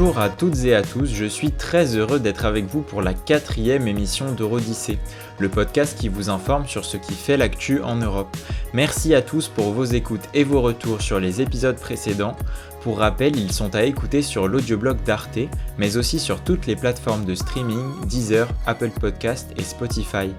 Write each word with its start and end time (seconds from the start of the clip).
Bonjour 0.00 0.18
à 0.18 0.30
toutes 0.30 0.64
et 0.64 0.74
à 0.74 0.80
tous, 0.80 1.12
je 1.12 1.26
suis 1.26 1.52
très 1.52 1.94
heureux 1.94 2.18
d'être 2.18 2.46
avec 2.46 2.64
vous 2.64 2.80
pour 2.80 3.02
la 3.02 3.12
quatrième 3.12 3.86
émission 3.86 4.32
d'Eurodyssée, 4.32 4.98
le 5.38 5.50
podcast 5.50 5.98
qui 5.98 6.08
vous 6.08 6.30
informe 6.30 6.66
sur 6.66 6.86
ce 6.86 6.96
qui 6.96 7.12
fait 7.12 7.36
l'actu 7.36 7.82
en 7.82 7.96
Europe. 7.96 8.34
Merci 8.72 9.14
à 9.14 9.20
tous 9.20 9.48
pour 9.48 9.72
vos 9.72 9.84
écoutes 9.84 10.26
et 10.32 10.42
vos 10.42 10.62
retours 10.62 11.02
sur 11.02 11.20
les 11.20 11.42
épisodes 11.42 11.76
précédents. 11.76 12.34
Pour 12.80 12.96
rappel, 12.96 13.36
ils 13.36 13.52
sont 13.52 13.74
à 13.74 13.82
écouter 13.82 14.22
sur 14.22 14.48
l'audioblog 14.48 15.02
d'Arte, 15.04 15.38
mais 15.76 15.98
aussi 15.98 16.18
sur 16.18 16.40
toutes 16.40 16.66
les 16.66 16.76
plateformes 16.76 17.26
de 17.26 17.34
streaming, 17.34 17.84
Deezer, 18.06 18.48
Apple 18.64 18.92
Podcast 18.98 19.50
et 19.58 19.62
Spotify. 19.62 20.30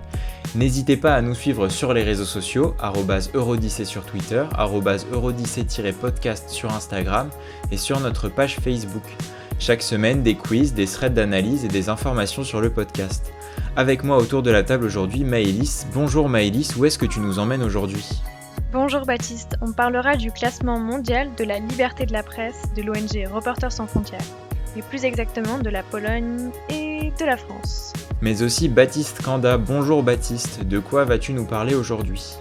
N'hésitez 0.55 0.97
pas 0.97 1.13
à 1.13 1.21
nous 1.21 1.35
suivre 1.35 1.69
sur 1.69 1.93
les 1.93 2.01
réseaux 2.01 2.25
sociaux, 2.25 2.75
Eurodyssée 3.35 3.85
sur 3.85 4.05
Twitter, 4.05 4.43
Eurodyssée-podcast 4.57 6.49
sur 6.49 6.73
Instagram 6.73 7.29
et 7.71 7.77
sur 7.77 7.99
notre 7.99 8.27
page 8.27 8.55
Facebook. 8.55 9.03
Chaque 9.61 9.83
semaine, 9.83 10.23
des 10.23 10.33
quiz, 10.33 10.73
des 10.73 10.87
threads 10.87 11.13
d'analyse 11.13 11.65
et 11.65 11.67
des 11.67 11.87
informations 11.87 12.43
sur 12.43 12.61
le 12.61 12.71
podcast. 12.71 13.31
Avec 13.75 14.03
moi 14.03 14.17
autour 14.17 14.41
de 14.41 14.49
la 14.49 14.63
table 14.63 14.85
aujourd'hui, 14.85 15.23
Maëlys. 15.23 15.85
Bonjour 15.93 16.29
Maëlys, 16.29 16.75
où 16.77 16.85
est-ce 16.85 16.97
que 16.97 17.05
tu 17.05 17.19
nous 17.19 17.37
emmènes 17.37 17.61
aujourd'hui? 17.61 18.23
Bonjour 18.73 19.05
Baptiste, 19.05 19.57
on 19.61 19.71
parlera 19.71 20.15
du 20.15 20.31
classement 20.31 20.79
mondial 20.79 21.29
de 21.37 21.43
la 21.43 21.59
liberté 21.59 22.07
de 22.07 22.11
la 22.13 22.23
presse 22.23 22.73
de 22.75 22.81
l'ONG 22.81 23.31
Reporters 23.31 23.71
sans 23.71 23.85
frontières, 23.85 24.25
et 24.75 24.81
plus 24.81 25.05
exactement 25.05 25.59
de 25.59 25.69
la 25.69 25.83
Pologne 25.83 26.49
et 26.71 27.13
de 27.19 27.25
la 27.25 27.37
France. 27.37 27.93
Mais 28.19 28.41
aussi 28.41 28.67
Baptiste 28.67 29.21
Kanda. 29.21 29.59
Bonjour 29.59 30.01
Baptiste, 30.01 30.63
de 30.63 30.79
quoi 30.79 31.05
vas-tu 31.05 31.33
nous 31.33 31.45
parler 31.45 31.75
aujourd'hui? 31.75 32.33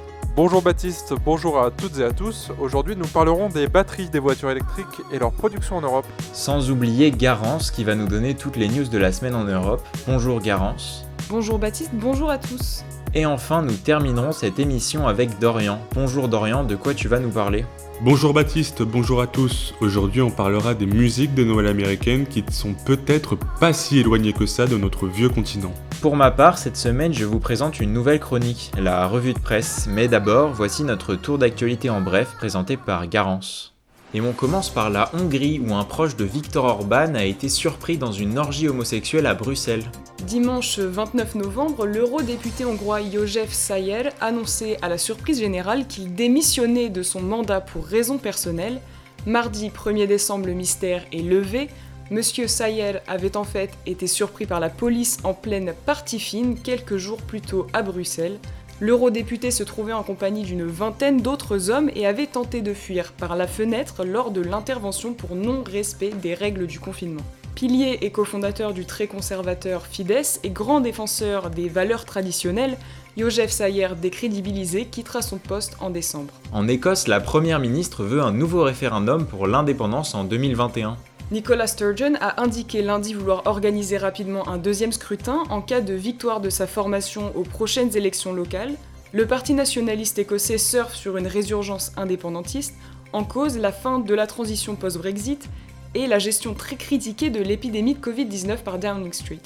Bonjour 0.43 0.63
Baptiste, 0.63 1.13
bonjour 1.23 1.59
à 1.59 1.71
toutes 1.71 1.99
et 1.99 2.03
à 2.03 2.13
tous. 2.13 2.51
Aujourd'hui, 2.59 2.97
nous 2.97 3.07
parlerons 3.07 3.51
des 3.51 3.67
batteries 3.67 4.09
des 4.09 4.21
voitures 4.21 4.49
électriques 4.49 5.03
et 5.13 5.19
leur 5.19 5.33
production 5.33 5.77
en 5.77 5.83
Europe. 5.83 6.07
Sans 6.33 6.71
oublier 6.71 7.11
Garance 7.11 7.71
qui 7.71 7.85
va 7.85 7.95
nous 7.95 8.07
donner 8.07 8.35
toutes 8.35 8.57
les 8.57 8.69
news 8.69 8.89
de 8.89 8.97
la 8.97 9.13
semaine 9.13 9.35
en 9.35 9.45
Europe. 9.45 9.87
Bonjour 10.07 10.41
Garance. 10.41 11.05
Bonjour 11.29 11.59
Baptiste, 11.59 11.91
bonjour 11.93 12.31
à 12.31 12.39
tous. 12.39 12.85
Et 13.13 13.27
enfin, 13.27 13.61
nous 13.61 13.75
terminerons 13.75 14.33
cette 14.33 14.59
émission 14.59 15.07
avec 15.07 15.39
Dorian. 15.41 15.79
Bonjour 15.95 16.27
Dorian, 16.27 16.65
de 16.65 16.75
quoi 16.75 16.95
tu 16.95 17.07
vas 17.07 17.21
nous 17.21 17.29
parler? 17.29 17.67
Bonjour 18.01 18.33
Baptiste, 18.33 18.81
bonjour 18.81 19.21
à 19.21 19.27
tous. 19.27 19.75
Aujourd'hui, 19.83 20.23
on 20.23 20.31
parlera 20.31 20.73
des 20.73 20.87
musiques 20.87 21.35
de 21.35 21.45
Noël 21.45 21.67
américaines 21.67 22.25
qui 22.25 22.43
sont 22.51 22.73
peut-être 22.87 23.37
pas 23.61 23.75
si 23.75 23.99
éloignées 23.99 24.33
que 24.33 24.47
ça 24.47 24.67
de 24.67 24.79
notre 24.79 25.07
vieux 25.07 25.29
continent. 25.29 25.75
Pour 26.01 26.17
ma 26.17 26.31
part, 26.31 26.57
cette 26.57 26.79
semaine, 26.79 27.13
je 27.13 27.27
vous 27.27 27.41
présente 27.41 27.79
une 27.79 27.93
nouvelle 27.93 28.21
chronique, 28.21 28.73
la 28.79 29.07
revue 29.07 29.35
de 29.35 29.39
presse. 29.39 29.87
Mais 29.87 30.09
d'abord, 30.09 30.51
voici 30.51 30.83
notre 30.83 31.15
tour 31.15 31.37
d'actualité 31.37 31.91
en 31.91 32.01
bref 32.01 32.33
présenté 32.39 32.79
par 32.79 33.07
Garance. 33.07 33.75
Et 34.15 34.23
on 34.23 34.33
commence 34.33 34.71
par 34.71 34.89
la 34.89 35.11
Hongrie 35.13 35.61
où 35.61 35.75
un 35.75 35.85
proche 35.85 36.17
de 36.17 36.25
Viktor 36.25 36.65
Orban 36.65 37.15
a 37.17 37.25
été 37.25 37.51
surpris 37.51 37.99
dans 37.99 38.13
une 38.13 38.39
orgie 38.39 38.67
homosexuelle 38.67 39.27
à 39.27 39.35
Bruxelles. 39.35 39.85
Dimanche 40.27 40.79
29 40.79 41.35
novembre, 41.35 41.85
l'eurodéputé 41.85 42.65
hongrois 42.65 43.03
József 43.03 43.53
Sayer 43.53 44.05
annonçait 44.23 44.79
à 44.81 44.89
la 44.89 44.97
surprise 44.97 45.41
générale 45.41 45.87
qu'il 45.87 46.15
démissionnait 46.15 46.89
de 46.89 47.03
son 47.03 47.21
mandat 47.21 47.61
pour 47.61 47.85
raisons 47.85 48.17
personnelles. 48.17 48.81
Mardi 49.27 49.69
1er 49.69 50.07
décembre, 50.07 50.47
le 50.47 50.55
mystère 50.55 51.05
est 51.13 51.19
levé. 51.19 51.69
Monsieur 52.11 52.49
Sayer 52.49 52.95
avait 53.07 53.37
en 53.37 53.45
fait 53.45 53.71
été 53.87 54.09
surpris 54.09 54.45
par 54.45 54.59
la 54.59 54.69
police 54.69 55.19
en 55.23 55.33
pleine 55.33 55.75
partie 55.87 56.19
fine 56.19 56.59
quelques 56.59 56.97
jours 56.97 57.23
plus 57.23 57.41
tôt 57.41 57.69
à 57.73 57.83
Bruxelles. 57.83 58.41
L'eurodéputé 58.81 59.53
se 59.53 59.63
trouvait 59.63 59.93
en 59.93 60.03
compagnie 60.03 60.43
d'une 60.43 60.67
vingtaine 60.67 61.23
d'autres 61.23 61.71
hommes 61.71 61.89
et 61.95 62.09
avait 62.09 62.27
tenté 62.27 62.63
de 62.63 62.75
fuir 62.75 63.13
par 63.13 63.37
la 63.37 63.47
fenêtre 63.47 64.05
lors 64.05 64.33
de 64.33 64.41
l'intervention 64.41 65.13
pour 65.13 65.37
non-respect 65.37 66.11
des 66.21 66.35
règles 66.35 66.67
du 66.67 66.81
confinement. 66.81 67.23
Pilier 67.55 67.99
et 68.01 68.11
cofondateur 68.11 68.75
du 68.75 68.87
très 68.87 69.07
conservateur 69.07 69.87
Fidesz 69.87 70.41
et 70.43 70.51
grand 70.51 70.81
défenseur 70.81 71.51
des 71.51 71.69
valeurs 71.69 72.07
traditionnelles, 72.07 72.77
Joseph 73.17 73.51
Sayer, 73.51 73.89
décrédibilisé, 74.01 74.87
quittera 74.87 75.23
son 75.23 75.39
poste 75.39 75.77
en 75.79 75.91
décembre. 75.91 76.33
En 76.53 76.67
Écosse, 76.67 77.07
la 77.07 77.21
première 77.21 77.61
ministre 77.61 78.03
veut 78.03 78.23
un 78.23 78.33
nouveau 78.33 78.65
référendum 78.65 79.27
pour 79.27 79.47
l'indépendance 79.47 80.15
en 80.17 80.25
2021. 80.25 80.97
Nicola 81.33 81.69
Sturgeon 81.69 82.15
a 82.21 82.43
indiqué 82.43 82.83
lundi 82.83 83.15
vouloir 83.15 83.43
organiser 83.47 83.99
rapidement 83.99 84.49
un 84.49 84.59
deuxième 84.59 84.91
scrutin 84.91 85.45
en 85.49 85.63
cas 85.63 85.81
de 85.81 85.95
victoire 85.95 86.41
de 86.41 86.51
sa 86.51 86.67
formation 86.67 87.31
aux 87.37 87.45
prochaines 87.45 87.97
élections 87.97 88.33
locales. 88.33 88.75
Le 89.13 89.27
Parti 89.29 89.55
nationaliste 89.55 90.19
écossais 90.19 90.59
surfe 90.59 90.97
sur 90.97 91.17
une 91.17 91.29
résurgence 91.29 91.93
indépendantiste, 91.97 92.75
en 93.13 93.23
cause 93.23 93.59
la 93.59 93.71
fin 93.71 94.01
de 94.01 94.13
la 94.13 94.27
transition 94.27 94.75
post-Brexit 94.75 95.49
et 95.95 96.09
la 96.09 96.19
gestion 96.19 96.53
très 96.53 96.75
critiquée 96.75 97.31
de 97.31 97.41
l'épidémie 97.41 97.95
de 97.95 98.01
Covid-19 98.01 98.65
par 98.65 98.81
Downing 98.81 99.13
Street. 99.13 99.39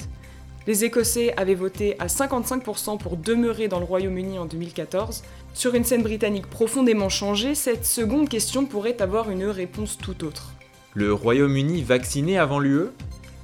Les 0.65 0.85
Écossais 0.85 1.35
avaient 1.37 1.53
voté 1.53 1.99
à 1.99 2.07
55% 2.07 2.97
pour 2.97 3.15
demeurer 3.15 3.67
dans 3.67 3.77
le 3.77 3.85
Royaume-Uni 3.85 4.39
en 4.39 4.45
2014. 4.45 5.21
Sur 5.53 5.75
une 5.75 5.83
scène 5.83 6.01
britannique 6.01 6.47
profondément 6.47 7.09
changée, 7.09 7.53
cette 7.53 7.85
seconde 7.85 8.27
question 8.27 8.65
pourrait 8.65 9.03
avoir 9.03 9.29
une 9.29 9.45
réponse 9.45 9.99
tout 9.99 10.23
autre. 10.25 10.54
Le 10.97 11.11
Royaume-Uni 11.13 11.83
vacciné 11.83 12.37
avant 12.37 12.57
l'UE 12.57 12.85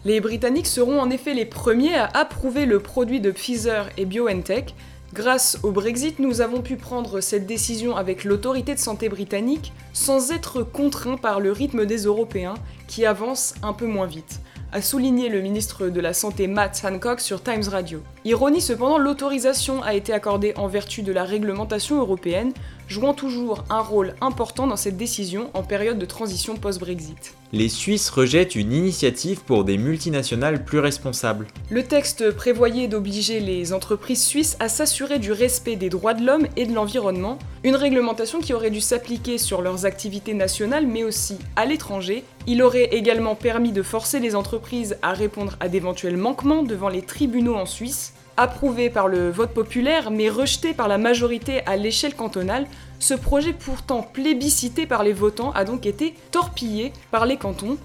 Les 0.05 0.21
Britanniques 0.21 0.67
seront 0.67 1.01
en 1.01 1.09
effet 1.09 1.33
les 1.33 1.43
premiers 1.43 1.95
à 1.95 2.05
approuver 2.05 2.65
le 2.65 2.79
produit 2.79 3.19
de 3.19 3.29
Pfizer 3.29 3.89
et 3.97 4.05
BioNTech. 4.05 4.73
Grâce 5.13 5.59
au 5.61 5.71
Brexit, 5.71 6.19
nous 6.19 6.39
avons 6.39 6.61
pu 6.61 6.77
prendre 6.77 7.19
cette 7.19 7.45
décision 7.45 7.97
avec 7.97 8.23
l'autorité 8.23 8.73
de 8.73 8.79
santé 8.79 9.09
britannique 9.09 9.73
sans 9.91 10.31
être 10.31 10.63
contraints 10.63 11.17
par 11.17 11.41
le 11.41 11.51
rythme 11.51 11.85
des 11.85 12.05
Européens 12.05 12.53
qui 12.87 13.05
avancent 13.05 13.55
un 13.63 13.73
peu 13.73 13.85
moins 13.85 14.07
vite 14.07 14.39
a 14.73 14.81
souligné 14.81 15.27
le 15.27 15.41
ministre 15.41 15.89
de 15.89 15.99
la 15.99 16.13
Santé 16.13 16.47
Matt 16.47 16.81
Hancock 16.85 17.19
sur 17.19 17.43
Times 17.43 17.67
Radio. 17.69 18.01
Ironie 18.23 18.61
cependant, 18.61 18.97
l'autorisation 18.97 19.83
a 19.83 19.93
été 19.93 20.13
accordée 20.13 20.53
en 20.55 20.67
vertu 20.67 21.01
de 21.01 21.11
la 21.11 21.25
réglementation 21.25 21.97
européenne, 21.97 22.53
jouant 22.91 23.13
toujours 23.13 23.63
un 23.69 23.79
rôle 23.79 24.15
important 24.19 24.67
dans 24.67 24.75
cette 24.75 24.97
décision 24.97 25.49
en 25.53 25.63
période 25.63 25.97
de 25.97 26.05
transition 26.05 26.57
post-Brexit. 26.57 27.35
Les 27.53 27.69
Suisses 27.69 28.09
rejettent 28.09 28.55
une 28.55 28.73
initiative 28.73 29.41
pour 29.41 29.63
des 29.63 29.77
multinationales 29.77 30.63
plus 30.63 30.79
responsables. 30.79 31.47
Le 31.69 31.83
texte 31.83 32.31
prévoyait 32.31 32.87
d'obliger 32.87 33.39
les 33.39 33.73
entreprises 33.73 34.23
suisses 34.23 34.57
à 34.59 34.67
s'assurer 34.69 35.19
du 35.19 35.31
respect 35.31 35.77
des 35.77 35.89
droits 35.89 36.13
de 36.13 36.25
l'homme 36.25 36.47
et 36.57 36.65
de 36.65 36.73
l'environnement, 36.73 37.39
une 37.63 37.75
réglementation 37.75 38.41
qui 38.41 38.53
aurait 38.53 38.71
dû 38.71 38.81
s'appliquer 38.81 39.37
sur 39.37 39.61
leurs 39.61 39.85
activités 39.85 40.33
nationales 40.33 40.87
mais 40.87 41.03
aussi 41.03 41.37
à 41.55 41.65
l'étranger. 41.65 42.23
Il 42.47 42.61
aurait 42.61 42.93
également 42.93 43.35
permis 43.35 43.71
de 43.71 43.83
forcer 43.83 44.19
les 44.19 44.35
entreprises 44.35 44.97
à 45.01 45.13
répondre 45.13 45.55
à 45.59 45.69
d'éventuels 45.69 46.17
manquements 46.17 46.63
devant 46.63 46.89
les 46.89 47.01
tribunaux 47.01 47.55
en 47.55 47.65
Suisse, 47.65 48.13
Approuvé 48.41 48.89
par 48.89 49.07
le 49.07 49.29
vote 49.29 49.53
populaire 49.53 50.09
mais 50.09 50.27
rejeté 50.27 50.73
par 50.73 50.87
la 50.87 50.97
majorité 50.97 51.63
à 51.67 51.75
l'échelle 51.75 52.15
cantonale, 52.15 52.65
ce 52.97 53.13
projet 53.13 53.53
pourtant 53.53 54.01
plébiscité 54.01 54.87
par 54.87 55.03
les 55.03 55.13
votants 55.13 55.51
a 55.51 55.63
donc 55.63 55.85
été 55.85 56.15
torpillé 56.31 56.91
par 57.11 57.27
les 57.27 57.37
cantons. 57.37 57.77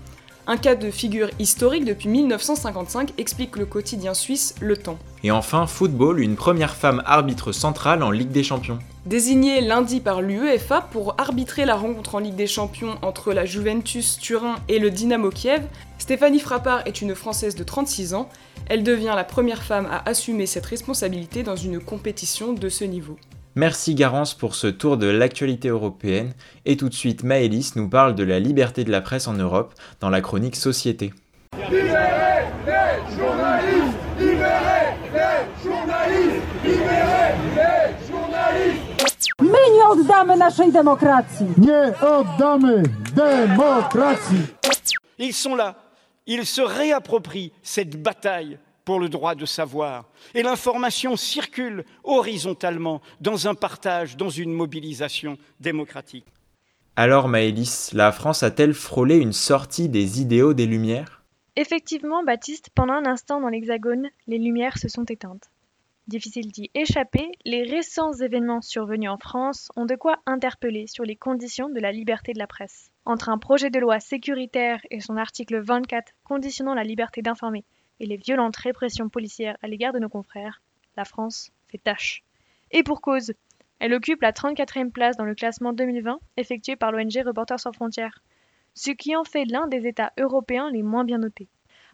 Un 0.47 0.57
cas 0.57 0.75
de 0.75 0.91
figure 0.91 1.29
historique 1.39 1.85
depuis 1.85 2.09
1955 2.09 3.13
explique 3.19 3.57
le 3.57 3.67
quotidien 3.67 4.15
suisse 4.15 4.55
Le 4.63 4.79
Temps. 4.79 4.97
Et 5.25 5.31
enfin, 5.31 5.67
football, 5.67 6.21
une 6.21 6.37
première 6.37 6.75
femme 6.75 7.03
arbitre 7.05 7.53
centrale 7.53 8.03
en 8.03 8.11
Ligue 8.11 8.31
des 8.31 8.45
Champions. 8.45 8.79
Désignée 9.05 9.61
lundi 9.61 10.01
par 10.01 10.23
l'UEFA 10.23 10.81
pour 10.81 11.17
arbitrer 11.19 11.67
la 11.67 11.75
rencontre 11.75 12.15
en 12.15 12.19
Ligue 12.21 12.35
des 12.35 12.47
Champions 12.47 12.97
entre 13.03 13.35
la 13.35 13.45
Juventus 13.45 14.19
Turin 14.19 14.57
et 14.69 14.79
le 14.79 14.91
Dynamo 14.91 15.29
Kiev, 15.29 15.65
Stéphanie 16.07 16.39
Frappard 16.39 16.83
est 16.87 17.03
une 17.03 17.17
Française 17.17 17.57
de 17.57 17.65
36 17.65 18.15
ans. 18.15 18.29
Elle 18.69 18.85
devient 18.85 19.15
la 19.17 19.25
première 19.25 19.65
femme 19.65 19.89
à 19.91 20.09
assumer 20.09 20.47
cette 20.47 20.65
responsabilité 20.65 21.43
dans 21.43 21.57
une 21.57 21.81
compétition 21.81 22.53
de 22.53 22.69
ce 22.69 22.85
niveau. 22.85 23.17
Merci 23.57 23.97
Garance 23.97 24.33
pour 24.33 24.55
ce 24.55 24.69
tour 24.69 24.99
de 24.99 25.09
l'actualité 25.09 25.67
européenne. 25.67 26.33
Et 26.65 26.77
tout 26.77 26.89
de 26.89 26.95
suite, 26.95 27.25
Maëlys 27.25 27.75
nous 27.75 27.89
parle 27.89 28.15
de 28.15 28.23
la 28.23 28.39
liberté 28.39 28.85
de 28.85 28.93
la 28.93 29.01
presse 29.01 29.27
en 29.27 29.33
Europe 29.33 29.75
dans 29.99 30.09
la 30.09 30.21
chronique 30.21 30.55
Société. 30.55 31.13
Libérez 31.69 32.47
les 32.65 33.17
journalistes 33.19 33.99
Libérez 34.21 34.95
les 35.13 35.69
journalistes 35.69 36.43
Libérez 36.65 37.35
les 37.57 38.07
journalistes 38.07 39.43
My 39.43 39.71
nie 39.75 39.85
oddamy 39.91 40.37
naszej 40.37 40.73
demokracji! 40.73 41.47
Nie 41.59 41.95
oddamy 42.01 42.83
demokracji! 43.17 44.47
Ils 45.19 45.33
sont 45.33 45.57
là, 45.57 45.75
ils 46.27 46.47
se 46.47 46.61
réapproprient 46.61 47.53
cette 47.63 48.01
bataille 48.01 48.59
pour 48.85 49.01
le 49.01 49.09
droit 49.09 49.35
de 49.35 49.47
savoir. 49.47 50.09
Et 50.35 50.43
l'information 50.43 51.17
circule 51.17 51.85
horizontalement 52.05 53.01
dans 53.21 53.49
un 53.49 53.55
partage, 53.55 54.17
dans 54.17 54.31
une 54.31 54.53
mobilisation 54.53 55.37
démocratique. 55.61 56.27
Alors 56.95 57.29
Maëlys, 57.29 57.93
la 57.93 58.13
France 58.13 58.43
a-t-elle 58.43 58.75
frôlé 58.75 59.17
une 59.17 59.33
sortie 59.33 59.89
des 59.89 60.21
idéaux 60.23 60.55
des 60.55 60.67
Lumières? 60.67 61.25
Effectivement, 61.57 62.23
Baptiste, 62.23 62.71
pendant 62.75 62.95
un 62.95 63.07
instant 63.07 63.41
dans 63.41 63.49
l'Hexagone, 63.49 64.09
les 64.27 64.39
lumières 64.39 64.79
se 64.79 64.89
sont 64.89 65.05
éteintes. 65.05 65.51
Difficile 66.07 66.53
d'y 66.53 66.71
échapper, 66.75 67.33
les 67.45 67.65
récents 67.65 68.13
événements 68.13 68.63
survenus 68.63 69.11
en 69.11 69.19
France 69.19 69.71
ont 69.75 69.87
de 69.87 69.97
quoi 69.97 70.19
interpeller 70.27 70.87
sur 70.87 71.05
les 71.05 71.17
conditions 71.17 71.69
de 71.69 71.81
la 71.81 71.93
liberté 71.93 72.33
de 72.33 72.39
la 72.39 72.47
presse. 72.47 72.93
Entre 73.07 73.29
un 73.29 73.39
projet 73.39 73.71
de 73.71 73.79
loi 73.79 74.01
sécuritaire 74.01 74.81
et 74.91 75.01
son 75.01 75.17
article 75.17 75.61
24 75.61 76.13
conditionnant 76.25 76.75
la 76.75 76.83
liberté 76.83 77.23
d'informer 77.23 77.65
et 78.01 78.07
les 78.07 78.17
violentes 78.17 78.57
répressions 78.57 79.09
policières 79.09 79.57
à 79.63 79.69
l'égard 79.69 79.93
de 79.93 80.01
nos 80.01 80.09
confrères, 80.09 80.61
la 80.97 81.05
France 81.05 81.53
fait 81.69 81.79
tâche. 81.79 82.25
Et 82.73 82.83
pour 82.83 83.01
cause, 83.01 83.33
elle 83.79 83.95
occupe 83.95 84.23
la 84.23 84.33
34e 84.33 84.91
place 84.91 85.17
dans 85.17 85.25
le 85.25 85.37
classement 85.37 85.73
2020 85.73 86.19
effectué 86.37 86.75
par 86.75 86.91
l'ONG 86.91 87.23
Reporters 87.25 87.61
sans 87.61 87.73
frontières, 87.73 88.25
ce 88.75 88.91
qui 88.91 89.15
en 89.15 89.23
fait 89.23 89.45
l'un 89.45 89.69
des 89.69 89.87
États 89.87 90.13
européens 90.19 90.69
les 90.73 90.83
moins 90.83 91.05
bien 91.05 91.19
notés. 91.19 91.47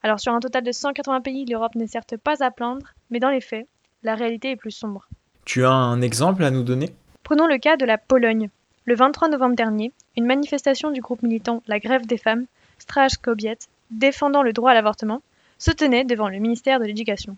Alors 0.03 0.19
sur 0.19 0.32
un 0.32 0.41
total 0.41 0.65
de 0.65 0.73
180 0.73 1.20
pays, 1.20 1.44
l'Europe 1.44 1.75
n'est 1.75 1.88
certes 1.88 2.17
pas 2.17 2.43
à 2.43 2.50
plaindre, 2.50 2.94
mais 3.11 3.20
dans 3.20 3.31
les 3.31 3.43
faits, 3.43 3.69
la 4.03 4.15
réalité 4.15 4.53
est 4.53 4.56
plus 4.56 4.70
sombre. 4.70 5.06
Tu 5.44 5.62
as 5.67 5.73
un 5.73 6.00
exemple 6.00 6.43
à 6.43 6.50
nous 6.50 6.62
donner? 6.62 6.88
Prenons 7.23 7.47
le 7.47 7.58
cas 7.58 7.76
de 7.76 7.85
la 7.85 7.99
Pologne. 7.99 8.49
Le 8.84 8.96
23 8.96 9.29
novembre 9.29 9.55
dernier, 9.55 9.93
une 10.17 10.26
manifestation 10.26 10.90
du 10.90 11.00
groupe 11.00 11.23
militant 11.23 11.62
La 11.69 11.79
Grève 11.79 12.05
des 12.05 12.17
femmes, 12.17 12.46
Straj 12.79 13.17
Kobiet, 13.19 13.58
défendant 13.93 14.43
le 14.43 14.52
droit 14.52 14.73
à 14.73 14.75
l'avortement, 14.75 15.23
se 15.58 15.70
tenait 15.70 16.05
devant 16.05 16.29
le 16.29 16.38
ministère 16.38 16.81
de 16.81 16.84
l'Éducation. 16.87 17.37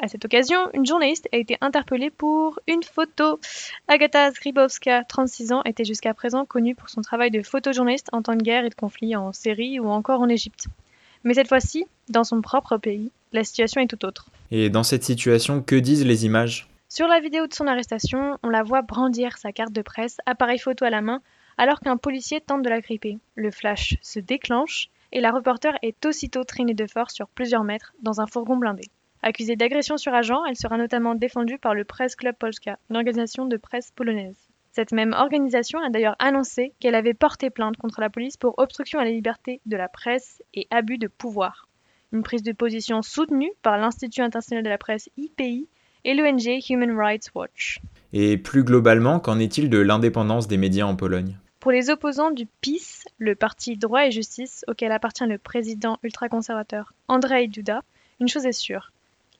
À 0.00 0.08
cette 0.08 0.24
occasion, 0.24 0.58
une 0.74 0.86
journaliste 0.86 1.28
a 1.32 1.36
été 1.36 1.56
interpellée 1.60 2.10
pour 2.10 2.58
une 2.66 2.82
photo. 2.82 3.38
Agatha 3.86 4.32
Zgribowska, 4.32 5.04
36 5.04 5.52
ans, 5.52 5.62
était 5.64 5.84
jusqu'à 5.84 6.12
présent 6.12 6.44
connue 6.44 6.74
pour 6.74 6.88
son 6.88 7.02
travail 7.02 7.30
de 7.30 7.42
photojournaliste 7.42 8.08
en 8.12 8.22
temps 8.22 8.34
de 8.34 8.42
guerre 8.42 8.64
et 8.64 8.70
de 8.70 8.74
conflit 8.74 9.14
en 9.14 9.32
Syrie 9.32 9.78
ou 9.78 9.88
encore 9.88 10.20
en 10.20 10.28
Égypte. 10.28 10.66
Mais 11.22 11.34
cette 11.34 11.48
fois-ci, 11.48 11.84
dans 12.08 12.24
son 12.24 12.40
propre 12.40 12.78
pays, 12.78 13.12
la 13.32 13.44
situation 13.44 13.80
est 13.80 13.86
tout 13.86 14.04
autre. 14.04 14.26
Et 14.50 14.70
dans 14.70 14.82
cette 14.82 15.04
situation, 15.04 15.62
que 15.62 15.76
disent 15.76 16.04
les 16.04 16.24
images? 16.24 16.69
Sur 16.92 17.06
la 17.06 17.20
vidéo 17.20 17.46
de 17.46 17.54
son 17.54 17.68
arrestation, 17.68 18.36
on 18.42 18.48
la 18.48 18.64
voit 18.64 18.82
brandir 18.82 19.38
sa 19.38 19.52
carte 19.52 19.72
de 19.72 19.80
presse, 19.80 20.16
appareil 20.26 20.58
photo 20.58 20.84
à 20.84 20.90
la 20.90 21.02
main, 21.02 21.22
alors 21.56 21.78
qu'un 21.78 21.96
policier 21.96 22.40
tente 22.40 22.62
de 22.62 22.68
la 22.68 22.80
gripper. 22.80 23.18
Le 23.36 23.52
flash 23.52 23.96
se 24.02 24.18
déclenche 24.18 24.88
et 25.12 25.20
la 25.20 25.30
reporter 25.30 25.78
est 25.82 26.04
aussitôt 26.04 26.42
traînée 26.42 26.74
de 26.74 26.88
force 26.88 27.14
sur 27.14 27.28
plusieurs 27.28 27.62
mètres 27.62 27.94
dans 28.02 28.20
un 28.20 28.26
fourgon 28.26 28.56
blindé. 28.56 28.82
Accusée 29.22 29.54
d'agression 29.54 29.98
sur 29.98 30.12
agent, 30.12 30.44
elle 30.46 30.56
sera 30.56 30.78
notamment 30.78 31.14
défendue 31.14 31.58
par 31.58 31.76
le 31.76 31.84
Press 31.84 32.16
Club 32.16 32.34
Polska, 32.34 32.76
une 32.90 32.96
organisation 32.96 33.46
de 33.46 33.56
presse 33.56 33.92
polonaise. 33.92 34.48
Cette 34.72 34.90
même 34.90 35.12
organisation 35.12 35.78
a 35.78 35.90
d'ailleurs 35.90 36.16
annoncé 36.18 36.72
qu'elle 36.80 36.96
avait 36.96 37.14
porté 37.14 37.50
plainte 37.50 37.76
contre 37.76 38.00
la 38.00 38.10
police 38.10 38.36
pour 38.36 38.58
obstruction 38.58 38.98
à 38.98 39.04
la 39.04 39.12
liberté 39.12 39.60
de 39.64 39.76
la 39.76 39.88
presse 39.88 40.42
et 40.54 40.66
abus 40.72 40.98
de 40.98 41.06
pouvoir. 41.06 41.68
Une 42.12 42.24
prise 42.24 42.42
de 42.42 42.50
position 42.50 43.00
soutenue 43.00 43.52
par 43.62 43.78
l'Institut 43.78 44.22
international 44.22 44.64
de 44.64 44.68
la 44.68 44.78
presse 44.78 45.08
IPI 45.16 45.68
et 46.04 46.14
l'ONG 46.14 46.60
Human 46.68 46.96
Rights 46.96 47.30
Watch. 47.34 47.80
Et 48.12 48.36
plus 48.36 48.64
globalement, 48.64 49.20
qu'en 49.20 49.38
est-il 49.38 49.70
de 49.70 49.78
l'indépendance 49.78 50.48
des 50.48 50.56
médias 50.56 50.86
en 50.86 50.96
Pologne? 50.96 51.36
Pour 51.60 51.72
les 51.72 51.90
opposants 51.90 52.30
du 52.30 52.46
PiS, 52.60 53.04
le 53.18 53.34
parti 53.34 53.76
Droit 53.76 54.06
et 54.06 54.10
Justice 54.10 54.64
auquel 54.66 54.92
appartient 54.92 55.26
le 55.26 55.38
président 55.38 55.98
ultra-conservateur 56.02 56.94
Andrzej 57.08 57.48
Duda, 57.48 57.82
une 58.20 58.28
chose 58.28 58.46
est 58.46 58.52
sûre, 58.52 58.92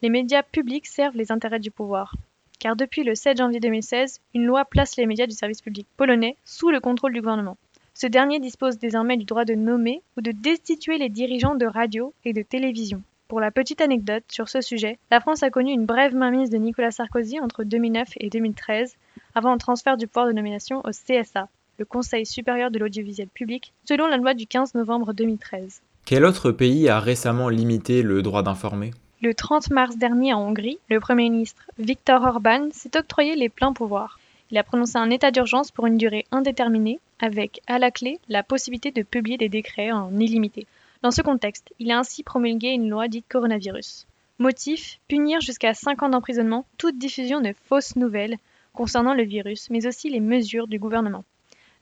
les 0.03 0.11
médias 0.11 0.43
publics 0.43 0.87
servent 0.87 1.17
les 1.17 1.33
intérêts 1.33 1.61
du 1.61 1.71
pouvoir 1.71 2.15
car 2.61 2.77
depuis 2.77 3.03
le 3.03 3.17
7 3.17 3.39
janvier 3.39 3.59
2016, 3.59 4.21
une 4.35 4.45
loi 4.45 4.65
place 4.65 4.97
les 4.97 5.07
médias 5.07 5.27
du 5.27 5.35
service 5.35 5.63
public 5.63 5.87
polonais 5.97 6.37
sous 6.45 6.71
le 6.71 6.79
contrôle 6.79 7.15
du 7.15 7.21
gouvernement. 7.21 7.57
Ce 7.95 8.07
dernier 8.07 8.39
dispose 8.39 8.79
désormais 8.79 9.17
du 9.17 9.25
droit 9.25 9.45
de 9.45 9.55
nommer 9.55 10.03
ou 10.17 10.21
de 10.21 10.31
destituer 10.31 10.99
les 10.99 11.09
dirigeants 11.09 11.57
de 11.57 11.67
radio 11.67 12.15
et 12.25 12.33
de 12.33 12.43
télévision. 12.43 13.03
Pour 13.31 13.39
la 13.39 13.53
petite 13.53 13.81
anecdote 13.81 14.25
sur 14.27 14.49
ce 14.49 14.61
sujet, 14.61 14.99
la 15.13 15.21
France 15.21 15.45
a 15.45 15.51
connu 15.51 15.71
une 15.71 15.87
brève 15.87 16.17
mainmise 16.17 16.51
de 16.51 16.57
Nicolas 16.57 16.91
Sarkozy 16.91 17.39
entre 17.39 17.63
2009 17.63 18.09
et 18.17 18.29
2013, 18.29 18.97
avant 19.37 19.53
un 19.53 19.57
transfert 19.57 19.97
du 19.97 20.09
pouvoir 20.09 20.27
de 20.27 20.33
nomination 20.33 20.81
au 20.83 20.91
CSA, 20.91 21.47
le 21.79 21.85
Conseil 21.85 22.27
supérieur 22.27 22.73
de 22.73 22.81
l'audiovisuel 22.81 23.29
public, 23.29 23.73
selon 23.85 24.09
la 24.09 24.17
loi 24.17 24.35
du 24.35 24.49
15 24.49 24.75
novembre 24.75 25.13
2013. 25.13 25.81
Quel 26.05 26.25
autre 26.25 26.51
pays 26.51 26.89
a 26.89 26.99
récemment 26.99 27.49
limité 27.49 28.03
le 28.03 28.21
droit 28.21 28.43
d'informer? 28.43 28.91
Le 29.23 29.33
30 29.33 29.71
mars 29.71 29.97
dernier 29.97 30.35
en 30.35 30.49
Hongrie, 30.49 30.81
le 30.89 30.99
Premier 30.99 31.31
ministre 31.31 31.63
Viktor 31.79 32.25
Orban 32.25 32.71
s'est 32.73 32.99
octroyé 32.99 33.37
les 33.37 33.49
pleins 33.49 33.73
pouvoirs. 33.73 34.19
Il 34.51 34.59
a 34.59 34.65
prononcé 34.65 34.97
un 34.97 35.11
état 35.11 35.31
d'urgence 35.31 35.71
pour 35.71 35.87
une 35.87 35.99
durée 35.99 36.27
indéterminée, 36.33 36.99
avec 37.21 37.61
à 37.69 37.79
la 37.79 37.93
clé 37.93 38.19
la 38.29 38.43
possibilité 38.43 38.91
de 38.91 39.05
publier 39.05 39.37
des 39.37 39.49
décrets 39.49 39.93
en 39.93 40.19
illimité. 40.19 40.67
Dans 41.03 41.11
ce 41.11 41.23
contexte, 41.23 41.73
il 41.79 41.91
a 41.91 41.99
ainsi 41.99 42.23
promulgué 42.23 42.69
une 42.69 42.91
loi 42.91 43.09
dite 43.09 43.27
coronavirus. 43.27 44.07
Motif 44.39 45.01
punir 45.09 45.41
jusqu'à 45.41 45.73
5 45.73 46.03
ans 46.03 46.09
d'emprisonnement 46.11 46.67
toute 46.77 46.99
diffusion 46.99 47.41
de 47.41 47.55
fausses 47.65 47.97
nouvelles 47.97 48.37
concernant 48.75 49.15
le 49.15 49.23
virus, 49.23 49.71
mais 49.71 49.87
aussi 49.87 50.11
les 50.11 50.21
mesures 50.21 50.69
du 50.69 50.79
gouvernement. 50.79 51.25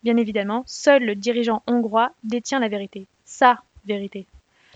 Bien 0.04 0.16
évidemment, 0.16 0.62
seul 0.66 1.04
le 1.04 1.16
dirigeant 1.16 1.64
hongrois 1.66 2.12
détient 2.22 2.60
la 2.60 2.68
vérité. 2.68 3.06
Sa 3.24 3.60
vérité. 3.86 4.26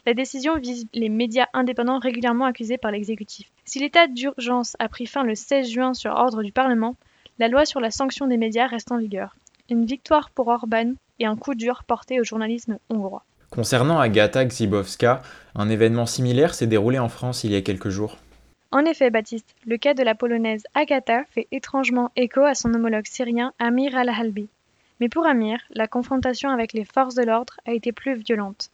La 0.07 0.15
décision 0.15 0.59
vise 0.59 0.89
les 0.93 1.09
médias 1.09 1.47
indépendants 1.53 2.01
régulièrement 2.01 2.47
accusés 2.47 2.79
par 2.79 2.91
l'exécutif. 2.91 3.49
Si 3.65 3.79
l'état 3.79 4.09
d'urgence 4.09 4.75
a 4.81 4.89
pris 4.89 5.07
fin 5.07 5.23
le 5.23 5.37
16 5.37 5.71
juin 5.71 5.95
sur 5.95 6.11
ordre 6.11 6.43
du 6.43 6.51
Parlement, 6.51 6.97
la 7.39 7.47
loi 7.47 7.65
sur 7.65 7.79
la 7.79 7.93
sanction 7.93 8.27
des 8.27 8.39
médias 8.39 8.67
reste 8.67 8.91
en 8.91 8.99
vigueur. 8.99 9.37
Une 9.71 9.85
victoire 9.85 10.31
pour 10.31 10.49
Orban 10.49 10.95
et 11.21 11.27
un 11.27 11.37
coup 11.37 11.55
dur 11.55 11.85
porté 11.85 12.21
au 12.21 12.25
journalisme 12.25 12.79
hongrois. 12.91 13.25
Concernant 13.53 14.01
Agatha 14.01 14.47
Xibowska, 14.47 15.21
un 15.55 15.69
événement 15.69 16.07
similaire 16.07 16.55
s'est 16.55 16.67
déroulé 16.67 16.99
en 16.99 17.11
France 17.11 17.45
il 17.45 17.53
y 17.53 17.57
a 17.57 17.61
quelques 17.61 17.91
jours. 17.91 18.17
En 18.71 18.87
effet, 18.87 19.11
Baptiste, 19.11 19.55
le 19.67 19.77
cas 19.77 19.93
de 19.93 20.03
la 20.03 20.15
polonaise 20.15 20.63
Agatha 20.73 21.25
fait 21.35 21.49
étrangement 21.53 22.11
écho 22.17 22.41
à 22.41 22.55
son 22.55 22.73
homologue 22.73 23.05
syrien 23.05 23.53
Amir 23.59 23.95
al-Halbi. 23.95 24.49
Mais 25.01 25.11
pour 25.11 25.27
Amir, 25.27 25.59
la 25.69 25.87
confrontation 25.87 26.49
avec 26.49 26.73
les 26.73 26.87
forces 26.87 27.15
de 27.15 27.25
l'ordre 27.25 27.61
a 27.67 27.73
été 27.73 27.93
plus 27.93 28.15
violente. 28.15 28.71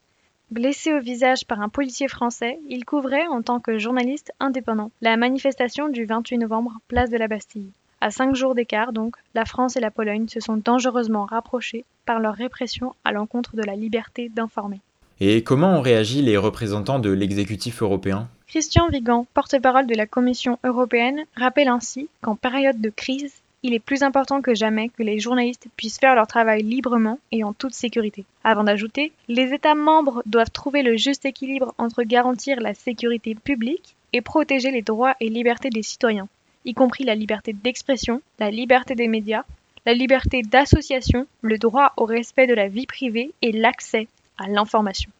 Blessé 0.53 0.93
au 0.93 1.01
visage 1.01 1.45
par 1.45 1.61
un 1.61 1.69
policier 1.69 2.07
français, 2.07 2.61
il 2.69 2.85
couvrait, 2.85 3.27
en 3.27 3.43
tant 3.43 3.59
que 3.59 3.81
journaliste 3.81 4.33
indépendant, 4.39 4.93
la 5.01 5.17
manifestation 5.17 5.89
du 5.89 6.05
28 6.05 6.39
novembre, 6.39 6.79
place 6.87 7.11
de 7.11 7.17
la 7.17 7.27
Bastille. 7.27 7.73
À 8.01 8.13
cinq 8.13 8.37
jours 8.37 8.55
d'écart, 8.55 8.93
donc, 8.93 9.17
la 9.35 9.45
France 9.45 9.77
et 9.77 9.81
la 9.81 9.91
Pologne 9.91 10.29
se 10.29 10.39
sont 10.39 10.57
dangereusement 10.57 11.25
rapprochées 11.25 11.85
par 12.09 12.21
leur 12.21 12.35
répression 12.35 12.95
à 13.05 13.13
l'encontre 13.13 13.55
de 13.55 13.63
la 13.63 13.77
liberté 13.77 14.31
d'informer. 14.31 14.81
Et 15.21 15.43
comment 15.43 15.77
ont 15.77 15.83
réagi 15.83 16.23
les 16.23 16.39
représentants 16.39 16.99
de 16.99 17.11
l'exécutif 17.11 17.83
européen? 17.83 18.31
Christian 18.47 18.89
Vigan, 18.89 19.27
porte-parole 19.35 19.87
de 19.87 19.95
la 19.95 20.07
Commission 20.07 20.59
européenne, 20.65 21.25
rappelle 21.37 21.69
ainsi 21.69 22.09
qu'en 22.23 22.35
période 22.35 22.81
de 22.81 22.89
crise, 22.89 23.35
il 23.63 23.75
est 23.75 23.79
plus 23.79 24.03
important 24.03 24.41
que 24.41 24.55
jamais 24.55 24.89
que 24.89 25.03
les 25.03 25.19
journalistes 25.19 25.67
puissent 25.77 25.99
faire 25.99 26.15
leur 26.15 26.27
travail 26.27 26.63
librement 26.63 27.19
et 27.31 27.45
en 27.45 27.53
toute 27.53 27.75
sécurité. 27.75 28.25
Avant 28.43 28.65
d'ajouter, 28.65 29.13
les 29.29 29.53
États 29.53 29.75
membres 29.75 30.23
doivent 30.25 30.51
trouver 30.51 30.83
le 30.83 30.97
juste 30.97 31.27
équilibre 31.27 31.75
entre 31.77 32.05
garantir 32.05 32.59
la 32.59 32.73
sécurité 32.73 33.35
publique 33.35 33.97
et 34.15 34.23
protéger 34.23 34.71
les 34.71 34.81
droits 34.81 35.15
et 35.21 35.29
libertés 35.29 35.69
des 35.69 35.83
citoyens, 35.83 36.29
y 36.65 36.73
compris 36.73 37.05
la 37.05 37.15
liberté 37.15 37.53
d'expression, 37.53 38.23
la 38.39 38.51
liberté 38.51 38.95
des 38.95 39.09
médias, 39.09 39.45
la 39.89 39.95
liberté 39.95 40.43
d'association, 40.43 41.27
le 41.41 41.57
droit 41.57 41.95
au 41.97 42.05
respect 42.05 42.47
de 42.47 42.53
la 42.53 42.69
vie 42.69 42.85
privée 42.85 43.31
et 43.41 43.53
l'accès 43.53 44.07
à 44.37 44.47
l'information. 44.47 45.11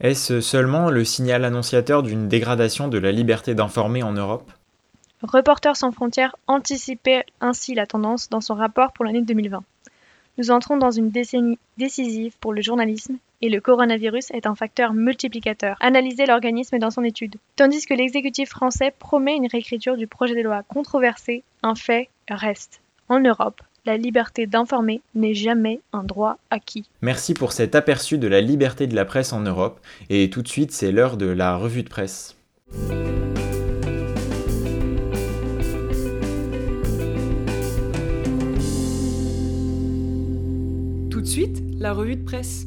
Est-ce 0.00 0.40
seulement 0.40 0.88
le 0.88 1.04
signal 1.04 1.44
annonciateur 1.44 2.02
d'une 2.02 2.26
dégradation 2.26 2.88
de 2.88 2.96
la 2.96 3.12
liberté 3.12 3.54
d'informer 3.54 4.02
en 4.02 4.12
Europe? 4.12 4.50
Reporters 5.22 5.76
sans 5.76 5.92
frontières 5.92 6.34
anticipait 6.46 7.26
ainsi 7.42 7.74
la 7.74 7.86
tendance 7.86 8.30
dans 8.30 8.40
son 8.40 8.54
rapport 8.54 8.94
pour 8.94 9.04
l'année 9.04 9.20
2020. 9.20 9.62
Nous 10.38 10.50
entrons 10.50 10.78
dans 10.78 10.90
une 10.90 11.10
décennie 11.10 11.58
décisive 11.76 12.32
pour 12.40 12.54
le 12.54 12.62
journalisme 12.62 13.18
et 13.42 13.50
le 13.50 13.60
coronavirus 13.60 14.30
est 14.30 14.46
un 14.46 14.54
facteur 14.54 14.94
multiplicateur, 14.94 15.76
analysait 15.80 16.24
l'organisme 16.24 16.78
dans 16.78 16.90
son 16.90 17.04
étude. 17.04 17.36
Tandis 17.56 17.84
que 17.84 17.92
l'exécutif 17.92 18.48
français 18.48 18.94
promet 18.98 19.36
une 19.36 19.48
réécriture 19.48 19.98
du 19.98 20.06
projet 20.06 20.34
de 20.34 20.40
loi 20.40 20.62
controversé, 20.62 21.42
un 21.62 21.74
fait 21.74 22.08
reste. 22.30 22.80
En 23.10 23.20
Europe, 23.20 23.60
la 23.86 23.96
liberté 23.96 24.46
d'informer 24.46 25.00
n'est 25.14 25.34
jamais 25.34 25.80
un 25.92 26.04
droit 26.04 26.38
acquis. 26.50 26.84
Merci 27.02 27.34
pour 27.34 27.52
cet 27.52 27.74
aperçu 27.74 28.18
de 28.18 28.28
la 28.28 28.40
liberté 28.40 28.86
de 28.86 28.94
la 28.94 29.04
presse 29.04 29.32
en 29.32 29.40
Europe, 29.40 29.80
et 30.10 30.30
tout 30.30 30.42
de 30.42 30.48
suite 30.48 30.72
c'est 30.72 30.92
l'heure 30.92 31.16
de 31.16 31.26
la 31.26 31.56
revue 31.56 31.82
de 31.82 31.88
presse. 31.88 32.36
de 41.24 41.28
suite, 41.28 41.62
la 41.78 41.94
revue 41.94 42.16
de 42.16 42.24
presse. 42.24 42.66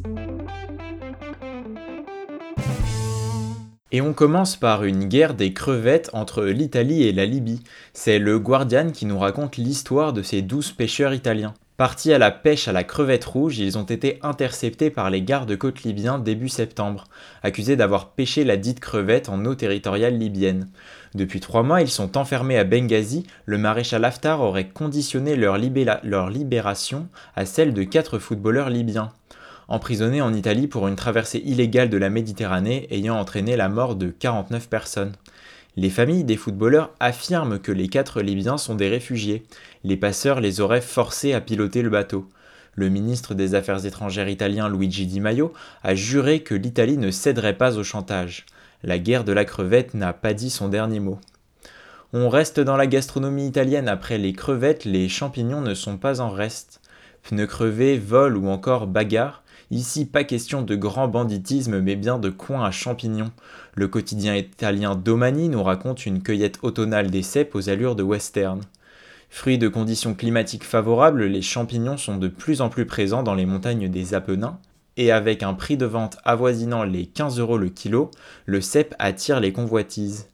Et 3.94 4.02
on 4.02 4.12
commence 4.12 4.58
par 4.58 4.84
une 4.84 5.06
guerre 5.06 5.34
des 5.34 5.54
crevettes 5.54 6.10
entre 6.12 6.44
l'Italie 6.44 7.04
et 7.04 7.14
la 7.14 7.26
Libye. 7.26 7.64
C'est 7.94 8.20
le 8.20 8.38
Guardian 8.38 8.92
qui 8.92 9.06
nous 9.06 9.18
raconte 9.18 9.56
l'histoire 9.56 10.12
de 10.12 10.22
ces 10.22 10.42
douze 10.42 10.74
pêcheurs 10.74 11.14
italiens. 11.14 11.54
Partis 11.78 12.12
à 12.12 12.18
la 12.18 12.32
pêche 12.32 12.68
à 12.68 12.74
la 12.74 12.84
crevette 12.84 13.24
rouge, 13.24 13.60
ils 13.60 13.78
ont 13.78 13.84
été 13.84 14.20
interceptés 14.24 14.90
par 14.90 15.10
les 15.10 15.22
gardes-côtes 15.22 15.84
libyens 15.84 16.20
début 16.20 16.50
septembre, 16.50 17.06
accusés 17.44 17.78
d'avoir 17.78 18.10
pêché 18.10 18.44
la 18.44 18.58
dite 18.58 18.80
crevette 18.82 19.30
en 19.30 19.46
eau 19.46 19.56
territoriale 19.56 20.18
libyenne. 20.18 20.68
Depuis 21.14 21.40
trois 21.40 21.64
mois, 21.64 21.82
ils 21.82 21.90
sont 21.90 22.18
enfermés 22.18 22.58
à 22.58 22.64
Benghazi. 22.64 23.26
Le 23.46 23.58
maréchal 23.58 24.04
Haftar 24.04 24.42
aurait 24.42 24.68
conditionné 24.68 25.36
leur, 25.36 25.58
leur 26.04 26.30
libération 26.30 27.08
à 27.36 27.46
celle 27.46 27.74
de 27.74 27.84
quatre 27.84 28.20
footballeurs 28.20 28.72
libyens, 28.72 29.12
emprisonnés 29.68 30.22
en 30.22 30.34
Italie 30.34 30.68
pour 30.68 30.88
une 30.88 30.96
traversée 30.96 31.42
illégale 31.46 31.90
de 31.90 31.98
la 31.98 32.10
Méditerranée 32.10 32.88
ayant 32.92 33.18
entraîné 33.18 33.56
la 33.56 33.70
mort 33.70 33.96
de 33.96 34.10
49 34.10 34.70
personnes. 34.70 35.14
Les 35.76 35.90
familles 35.90 36.24
des 36.24 36.38
footballeurs 36.38 36.92
affirment 37.00 37.60
que 37.60 37.72
les 37.72 37.88
quatre 37.88 38.22
Libyens 38.22 38.58
sont 38.58 38.76
des 38.76 38.90
réfugiés. 38.90 39.46
Les 39.84 39.98
passeurs 39.98 40.42
les 40.42 40.60
auraient 40.60 40.82
forcés 40.82 41.34
à 41.34 41.42
piloter 41.42 41.82
le 41.82 41.90
bateau. 41.90 42.28
Le 42.74 42.90
ministre 42.90 43.34
des 43.34 43.56
Affaires 43.56 43.86
étrangères 43.86 44.30
italien 44.30 44.70
Luigi 44.70 45.06
Di 45.06 45.20
Maio 45.20 45.54
a 45.84 45.96
juré 45.96 46.42
que 46.42 46.56
l'Italie 46.56 46.98
ne 46.98 47.12
céderait 47.12 47.58
pas 47.58 47.78
au 47.78 47.84
chantage. 47.84 48.46
La 48.84 49.00
guerre 49.00 49.24
de 49.24 49.34
la 49.34 49.46
crevette 49.46 49.94
n'a 49.94 50.14
pas 50.14 50.34
dit 50.34 50.50
son 50.50 50.70
dernier 50.70 51.00
mot. 51.00 51.20
On 52.14 52.30
reste 52.30 52.60
dans 52.60 52.78
la 52.78 52.88
gastronomie 52.88 53.48
italienne. 53.48 53.88
Après 53.88 54.18
les 54.18 54.34
crevettes, 54.34 54.86
les 54.86 55.10
champignons 55.10 55.62
ne 55.62 55.74
sont 55.74 55.98
pas 55.98 56.22
en 56.22 56.30
reste. 56.30 56.82
Pneus 57.24 57.48
crevés, 57.48 57.98
vol 57.98 58.38
ou 58.38 58.48
encore 58.48 58.88
bagarre, 58.88 59.44
Ici, 59.70 60.06
pas 60.06 60.24
question 60.24 60.62
de 60.62 60.76
grand 60.78 61.10
banditisme, 61.10 61.82
mais 61.82 61.98
bien 61.98 62.20
de 62.20 62.30
coins 62.30 62.64
à 62.64 62.72
champignons. 62.72 63.32
Le 63.76 63.90
quotidien 63.90 64.34
italien 64.34 64.96
Domani 64.96 65.50
nous 65.50 65.62
raconte 65.62 66.06
une 66.06 66.24
cueillette 66.24 66.60
automnale 66.62 67.12
des 67.12 67.22
cèpes 67.22 67.54
aux 67.54 67.68
allures 67.68 67.98
de 67.98 68.04
western. 68.04 68.62
Fruits 69.30 69.58
de 69.58 69.68
conditions 69.68 70.14
climatiques 70.14 70.64
favorables, 70.64 71.26
les 71.26 71.42
champignons 71.42 71.98
sont 71.98 72.16
de 72.18 72.30
plus 72.30 72.62
en 72.62 72.70
plus 72.70 72.86
présents 72.86 73.24
dans 73.24 73.36
les 73.36 73.46
montagnes 73.46 73.90
des 73.90 74.14
Apennins, 74.14 74.58
et 74.96 75.12
avec 75.12 75.44
un 75.44 75.54
prix 75.54 75.76
de 75.76 75.86
vente 75.86 76.18
avoisinant 76.24 76.86
les 76.86 77.06
15 77.06 77.38
euros 77.40 77.58
le 77.58 77.68
kilo, 77.68 78.10
le 78.46 78.62
cèpe 78.62 78.96
attire 79.00 79.42
les 79.42 79.52
convoitises. 79.52 80.30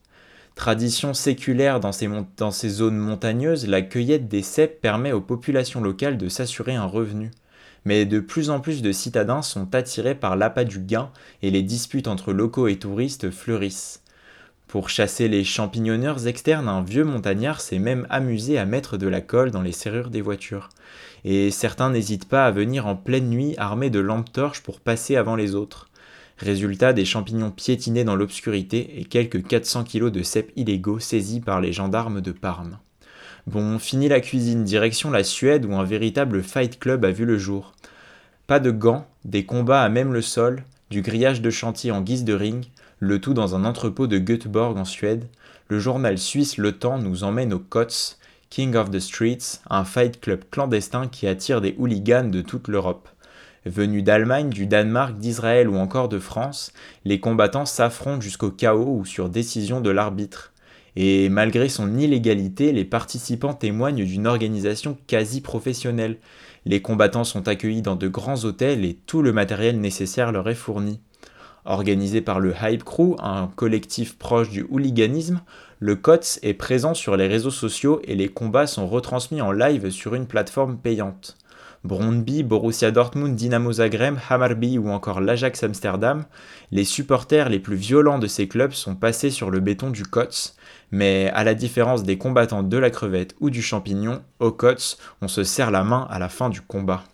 Tradition 0.54 1.12
séculaire 1.12 1.80
dans 1.80 1.90
ces, 1.90 2.08
dans 2.36 2.52
ces 2.52 2.68
zones 2.68 2.96
montagneuses, 2.96 3.66
la 3.66 3.82
cueillette 3.82 4.28
des 4.28 4.42
cèpes 4.42 4.80
permet 4.80 5.10
aux 5.10 5.20
populations 5.20 5.80
locales 5.80 6.18
de 6.18 6.28
s'assurer 6.28 6.76
un 6.76 6.86
revenu 6.86 7.32
mais 7.84 8.06
de 8.06 8.20
plus 8.20 8.50
en 8.50 8.60
plus 8.60 8.82
de 8.82 8.92
citadins 8.92 9.42
sont 9.42 9.74
attirés 9.74 10.14
par 10.14 10.36
l'appât 10.36 10.64
du 10.64 10.80
gain 10.80 11.10
et 11.42 11.50
les 11.50 11.62
disputes 11.62 12.08
entre 12.08 12.32
locaux 12.32 12.68
et 12.68 12.78
touristes 12.78 13.30
fleurissent. 13.30 14.02
Pour 14.66 14.88
chasser 14.88 15.28
les 15.28 15.44
champignonneurs 15.44 16.26
externes, 16.26 16.68
un 16.68 16.82
vieux 16.82 17.04
montagnard 17.04 17.60
s'est 17.60 17.78
même 17.78 18.06
amusé 18.10 18.58
à 18.58 18.64
mettre 18.64 18.96
de 18.96 19.06
la 19.06 19.20
colle 19.20 19.50
dans 19.50 19.62
les 19.62 19.72
serrures 19.72 20.10
des 20.10 20.20
voitures. 20.20 20.68
Et 21.24 21.50
certains 21.50 21.90
n'hésitent 21.90 22.28
pas 22.28 22.46
à 22.46 22.50
venir 22.50 22.86
en 22.86 22.96
pleine 22.96 23.28
nuit 23.28 23.54
armés 23.56 23.90
de 23.90 24.00
lampes 24.00 24.32
torches 24.32 24.62
pour 24.62 24.80
passer 24.80 25.16
avant 25.16 25.36
les 25.36 25.54
autres. 25.54 25.90
Résultat 26.38 26.92
des 26.92 27.04
champignons 27.04 27.52
piétinés 27.52 28.02
dans 28.02 28.16
l'obscurité 28.16 28.98
et 28.98 29.04
quelques 29.04 29.46
400 29.46 29.84
kilos 29.84 30.10
de 30.10 30.22
cèpes 30.22 30.50
illégaux 30.56 30.98
saisis 30.98 31.40
par 31.40 31.60
les 31.60 31.72
gendarmes 31.72 32.20
de 32.20 32.32
Parme. 32.32 32.78
Bon, 33.46 33.78
fini 33.78 34.08
la 34.08 34.20
cuisine, 34.20 34.64
direction 34.64 35.10
la 35.10 35.22
Suède 35.22 35.66
où 35.66 35.74
un 35.74 35.84
véritable 35.84 36.42
fight 36.42 36.78
club 36.80 37.04
a 37.04 37.10
vu 37.10 37.26
le 37.26 37.38
jour. 37.38 37.73
Pas 38.46 38.60
de 38.60 38.70
gants, 38.70 39.06
des 39.24 39.46
combats 39.46 39.82
à 39.82 39.88
même 39.88 40.12
le 40.12 40.20
sol, 40.20 40.64
du 40.90 41.00
grillage 41.00 41.40
de 41.40 41.48
chantier 41.48 41.90
en 41.90 42.02
guise 42.02 42.24
de 42.24 42.34
ring, 42.34 42.66
le 42.98 43.18
tout 43.18 43.32
dans 43.32 43.54
un 43.54 43.64
entrepôt 43.64 44.06
de 44.06 44.18
Göteborg 44.18 44.76
en 44.76 44.84
Suède, 44.84 45.28
le 45.68 45.78
journal 45.78 46.18
suisse 46.18 46.58
Le 46.58 46.72
Temps 46.72 46.98
nous 46.98 47.24
emmène 47.24 47.54
au 47.54 47.58
COTS, 47.58 48.18
King 48.50 48.76
of 48.76 48.90
the 48.90 49.00
Streets, 49.00 49.60
un 49.70 49.84
fight 49.84 50.20
club 50.20 50.40
clandestin 50.50 51.08
qui 51.08 51.26
attire 51.26 51.62
des 51.62 51.74
hooligans 51.78 52.30
de 52.30 52.42
toute 52.42 52.68
l'Europe. 52.68 53.08
Venus 53.64 54.04
d'Allemagne, 54.04 54.50
du 54.50 54.66
Danemark, 54.66 55.16
d'Israël 55.16 55.70
ou 55.70 55.76
encore 55.76 56.10
de 56.10 56.18
France, 56.18 56.70
les 57.06 57.20
combattants 57.20 57.64
s'affrontent 57.64 58.20
jusqu'au 58.20 58.50
chaos 58.50 58.98
ou 58.98 59.06
sur 59.06 59.30
décision 59.30 59.80
de 59.80 59.88
l'arbitre. 59.88 60.52
Et 60.96 61.28
malgré 61.30 61.68
son 61.68 61.96
illégalité, 61.98 62.72
les 62.72 62.84
participants 62.84 63.54
témoignent 63.54 64.04
d'une 64.04 64.26
organisation 64.26 64.98
quasi 65.06 65.40
professionnelle. 65.40 66.18
Les 66.66 66.80
combattants 66.80 67.24
sont 67.24 67.46
accueillis 67.48 67.82
dans 67.82 67.96
de 67.96 68.08
grands 68.08 68.44
hôtels 68.44 68.84
et 68.84 68.94
tout 69.06 69.20
le 69.20 69.32
matériel 69.32 69.80
nécessaire 69.80 70.32
leur 70.32 70.48
est 70.48 70.54
fourni. 70.54 71.00
Organisé 71.66 72.20
par 72.20 72.40
le 72.40 72.54
Hype 72.62 72.84
Crew, 72.84 73.16
un 73.20 73.48
collectif 73.54 74.18
proche 74.18 74.50
du 74.50 74.66
hooliganisme, 74.70 75.40
le 75.78 75.96
COTS 75.96 76.38
est 76.42 76.54
présent 76.54 76.94
sur 76.94 77.16
les 77.16 77.26
réseaux 77.26 77.50
sociaux 77.50 78.00
et 78.04 78.14
les 78.14 78.28
combats 78.28 78.66
sont 78.66 78.86
retransmis 78.86 79.42
en 79.42 79.52
live 79.52 79.90
sur 79.90 80.14
une 80.14 80.26
plateforme 80.26 80.78
payante. 80.78 81.36
Brondby, 81.84 82.42
Borussia 82.42 82.90
Dortmund, 82.90 83.36
Dynamo 83.36 83.72
Zagreb, 83.72 84.16
Hammarby 84.30 84.78
ou 84.78 84.88
encore 84.88 85.20
l'Ajax 85.20 85.62
Amsterdam, 85.62 86.24
les 86.70 86.84
supporters 86.84 87.50
les 87.50 87.58
plus 87.58 87.76
violents 87.76 88.18
de 88.18 88.26
ces 88.26 88.48
clubs 88.48 88.72
sont 88.72 88.94
passés 88.94 89.30
sur 89.30 89.50
le 89.50 89.60
béton 89.60 89.90
du 89.90 90.04
COTS, 90.04 90.56
mais 90.90 91.30
à 91.34 91.44
la 91.44 91.54
différence 91.54 92.02
des 92.02 92.18
combattants 92.18 92.62
de 92.62 92.76
la 92.76 92.90
crevette 92.90 93.34
ou 93.40 93.50
du 93.50 93.62
champignon, 93.62 94.22
au 94.38 94.52
COTS, 94.52 94.98
on 95.22 95.28
se 95.28 95.44
serre 95.44 95.70
la 95.70 95.84
main 95.84 96.06
à 96.10 96.18
la 96.18 96.28
fin 96.28 96.48
du 96.48 96.60
combat. 96.60 97.04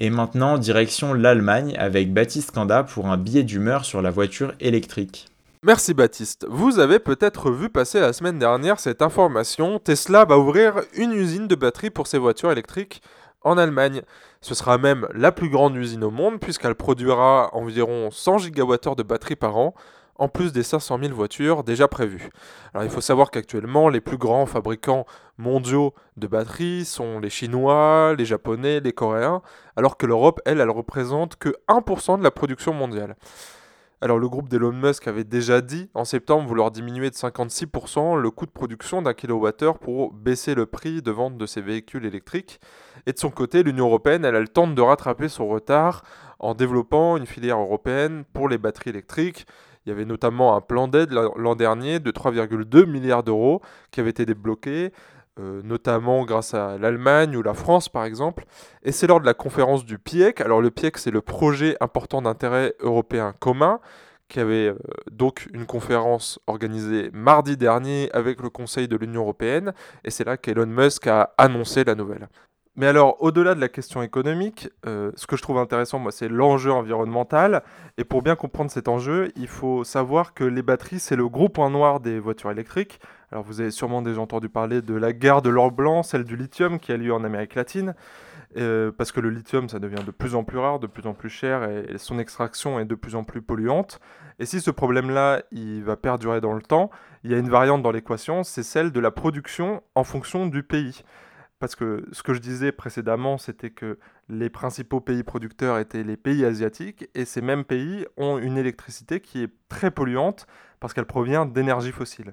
Et 0.00 0.10
maintenant, 0.10 0.58
direction 0.58 1.12
l'Allemagne 1.12 1.74
avec 1.76 2.14
Baptiste 2.14 2.52
Kanda 2.52 2.84
pour 2.84 3.08
un 3.08 3.16
billet 3.16 3.42
d'humeur 3.42 3.84
sur 3.84 4.00
la 4.00 4.12
voiture 4.12 4.54
électrique. 4.60 5.26
Merci 5.64 5.92
Baptiste. 5.92 6.46
Vous 6.48 6.78
avez 6.78 7.00
peut-être 7.00 7.50
vu 7.50 7.68
passer 7.68 7.98
la 7.98 8.12
semaine 8.12 8.38
dernière 8.38 8.78
cette 8.78 9.02
information. 9.02 9.80
Tesla 9.80 10.24
va 10.24 10.38
ouvrir 10.38 10.74
une 10.94 11.12
usine 11.12 11.48
de 11.48 11.56
batterie 11.56 11.90
pour 11.90 12.06
ses 12.06 12.18
voitures 12.18 12.52
électriques 12.52 13.02
en 13.42 13.58
Allemagne. 13.58 14.02
Ce 14.40 14.54
sera 14.54 14.78
même 14.78 15.06
la 15.14 15.32
plus 15.32 15.50
grande 15.50 15.76
usine 15.76 16.04
au 16.04 16.10
monde 16.10 16.40
puisqu'elle 16.40 16.74
produira 16.74 17.50
environ 17.52 18.10
100 18.10 18.38
gigawattheures 18.38 18.96
de 18.96 19.02
batteries 19.02 19.36
par 19.36 19.56
an 19.56 19.74
en 20.18 20.28
plus 20.28 20.52
des 20.52 20.64
500 20.64 20.98
000 21.00 21.14
voitures 21.14 21.62
déjà 21.62 21.88
prévues. 21.88 22.30
Alors 22.74 22.84
il 22.84 22.90
faut 22.90 23.00
savoir 23.00 23.30
qu'actuellement, 23.30 23.88
les 23.88 24.00
plus 24.00 24.18
grands 24.18 24.46
fabricants 24.46 25.06
mondiaux 25.38 25.94
de 26.16 26.26
batteries 26.26 26.84
sont 26.84 27.20
les 27.20 27.30
Chinois, 27.30 28.14
les 28.18 28.24
Japonais, 28.24 28.80
les 28.80 28.92
Coréens, 28.92 29.42
alors 29.76 29.96
que 29.96 30.06
l'Europe, 30.06 30.40
elle, 30.44 30.60
elle 30.60 30.70
représente 30.70 31.36
que 31.36 31.54
1% 31.68 32.18
de 32.18 32.24
la 32.24 32.32
production 32.32 32.74
mondiale. 32.74 33.16
Alors 34.00 34.20
le 34.20 34.28
groupe 34.28 34.48
d'Elon 34.48 34.70
Musk 34.70 35.08
avait 35.08 35.24
déjà 35.24 35.60
dit 35.60 35.90
en 35.92 36.04
septembre 36.04 36.46
vouloir 36.46 36.70
diminuer 36.70 37.10
de 37.10 37.16
56% 37.16 38.16
le 38.16 38.30
coût 38.30 38.46
de 38.46 38.52
production 38.52 39.02
d'un 39.02 39.12
kilowattheure 39.12 39.80
pour 39.80 40.12
baisser 40.12 40.54
le 40.54 40.66
prix 40.66 41.02
de 41.02 41.10
vente 41.10 41.36
de 41.36 41.46
ses 41.46 41.60
véhicules 41.60 42.06
électriques. 42.06 42.60
Et 43.06 43.12
de 43.12 43.18
son 43.18 43.30
côté, 43.30 43.64
l'Union 43.64 43.86
européenne, 43.86 44.24
elle, 44.24 44.36
elle 44.36 44.50
tente 44.50 44.76
de 44.76 44.82
rattraper 44.82 45.28
son 45.28 45.48
retard 45.48 46.04
en 46.38 46.54
développant 46.54 47.16
une 47.16 47.26
filière 47.26 47.58
européenne 47.58 48.22
pour 48.32 48.48
les 48.48 48.56
batteries 48.56 48.90
électriques. 48.90 49.46
Il 49.84 49.88
y 49.88 49.92
avait 49.92 50.04
notamment 50.04 50.54
un 50.54 50.60
plan 50.60 50.86
d'aide 50.86 51.10
l'an 51.10 51.56
dernier 51.56 51.98
de 51.98 52.12
3,2 52.12 52.86
milliards 52.86 53.24
d'euros 53.24 53.62
qui 53.90 53.98
avait 53.98 54.10
été 54.10 54.26
débloqué, 54.26 54.92
euh, 55.38 55.60
notamment 55.64 56.24
grâce 56.24 56.54
à 56.54 56.78
l'Allemagne 56.78 57.36
ou 57.36 57.42
la 57.42 57.54
France 57.54 57.88
par 57.88 58.04
exemple. 58.04 58.44
Et 58.82 58.92
c'est 58.92 59.06
lors 59.06 59.20
de 59.20 59.26
la 59.26 59.34
conférence 59.34 59.84
du 59.84 59.98
PIEC. 59.98 60.40
Alors 60.40 60.60
le 60.60 60.70
PIEC 60.70 60.98
c'est 60.98 61.10
le 61.10 61.20
projet 61.20 61.76
important 61.80 62.22
d'intérêt 62.22 62.74
européen 62.80 63.34
commun 63.38 63.80
qui 64.28 64.40
avait 64.40 64.68
euh, 64.68 64.78
donc 65.10 65.48
une 65.52 65.66
conférence 65.66 66.38
organisée 66.46 67.10
mardi 67.12 67.56
dernier 67.56 68.10
avec 68.12 68.42
le 68.42 68.50
Conseil 68.50 68.86
de 68.86 68.96
l'Union 68.96 69.22
européenne, 69.22 69.72
et 70.04 70.10
c'est 70.10 70.24
là 70.24 70.36
qu'Elon 70.36 70.66
Musk 70.66 71.06
a 71.06 71.32
annoncé 71.38 71.82
la 71.84 71.94
nouvelle. 71.94 72.28
Mais 72.78 72.86
alors, 72.86 73.16
au-delà 73.20 73.56
de 73.56 73.60
la 73.60 73.68
question 73.68 74.02
économique, 74.02 74.68
euh, 74.86 75.10
ce 75.16 75.26
que 75.26 75.36
je 75.36 75.42
trouve 75.42 75.58
intéressant, 75.58 75.98
moi, 75.98 76.12
c'est 76.12 76.28
l'enjeu 76.28 76.70
environnemental. 76.70 77.64
Et 77.96 78.04
pour 78.04 78.22
bien 78.22 78.36
comprendre 78.36 78.70
cet 78.70 78.86
enjeu, 78.86 79.32
il 79.34 79.48
faut 79.48 79.82
savoir 79.82 80.32
que 80.32 80.44
les 80.44 80.62
batteries, 80.62 81.00
c'est 81.00 81.16
le 81.16 81.28
gros 81.28 81.48
point 81.48 81.70
noir 81.70 81.98
des 81.98 82.20
voitures 82.20 82.52
électriques. 82.52 83.00
Alors, 83.30 83.44
vous 83.44 83.60
avez 83.60 83.70
sûrement 83.70 84.00
déjà 84.00 84.20
entendu 84.20 84.48
parler 84.48 84.80
de 84.80 84.94
la 84.94 85.12
guerre 85.12 85.42
de 85.42 85.50
l'or 85.50 85.70
blanc, 85.70 86.02
celle 86.02 86.24
du 86.24 86.36
lithium 86.36 86.78
qui 86.78 86.92
a 86.92 86.96
lieu 86.96 87.12
en 87.12 87.24
Amérique 87.24 87.54
latine. 87.54 87.94
Euh, 88.56 88.90
parce 88.90 89.12
que 89.12 89.20
le 89.20 89.28
lithium, 89.28 89.68
ça 89.68 89.78
devient 89.78 90.02
de 90.04 90.10
plus 90.10 90.34
en 90.34 90.42
plus 90.42 90.56
rare, 90.56 90.78
de 90.78 90.86
plus 90.86 91.06
en 91.06 91.12
plus 91.12 91.28
cher, 91.28 91.64
et, 91.64 91.98
son 91.98 92.18
extraction 92.18 92.80
est 92.80 92.86
de 92.86 92.94
plus 92.94 93.14
en 93.14 93.24
plus 93.24 93.42
polluante. 93.42 94.00
Et 94.38 94.46
si 94.46 94.60
ce 94.60 94.70
problème-là, 94.70 95.42
il 95.50 95.82
va 95.84 95.96
perdurer 95.96 96.40
dans 96.40 96.54
le 96.54 96.62
temps, 96.62 96.90
il 97.24 97.30
y 97.30 97.34
a 97.34 97.38
une 97.38 97.50
variante 97.50 97.82
dans 97.82 97.90
l'équation, 97.90 98.44
c'est 98.44 98.62
celle 98.62 98.92
de 98.92 99.00
la 99.00 99.10
production 99.10 99.82
en 99.94 100.04
fonction 100.04 100.46
du 100.46 100.62
pays. 100.62 101.02
Parce 101.58 101.74
que 101.74 102.06
ce 102.12 102.22
que 102.22 102.32
je 102.32 102.38
disais 102.38 102.72
précédemment, 102.72 103.36
c'était 103.36 103.70
que 103.70 103.98
les 104.28 104.48
principaux 104.48 105.00
pays 105.00 105.24
producteurs 105.24 105.78
étaient 105.78 106.04
les 106.04 106.16
pays 106.16 106.46
asiatiques, 106.46 107.08
et 107.14 107.26
ces 107.26 107.42
mêmes 107.42 107.64
pays 107.64 108.06
ont 108.16 108.38
une 108.38 108.56
électricité 108.56 109.20
qui 109.20 109.42
est 109.42 109.52
très 109.68 109.90
polluante 109.90 110.46
parce 110.80 110.94
qu'elle 110.94 111.06
provient 111.06 111.44
d'énergie 111.44 111.92
fossile. 111.92 112.32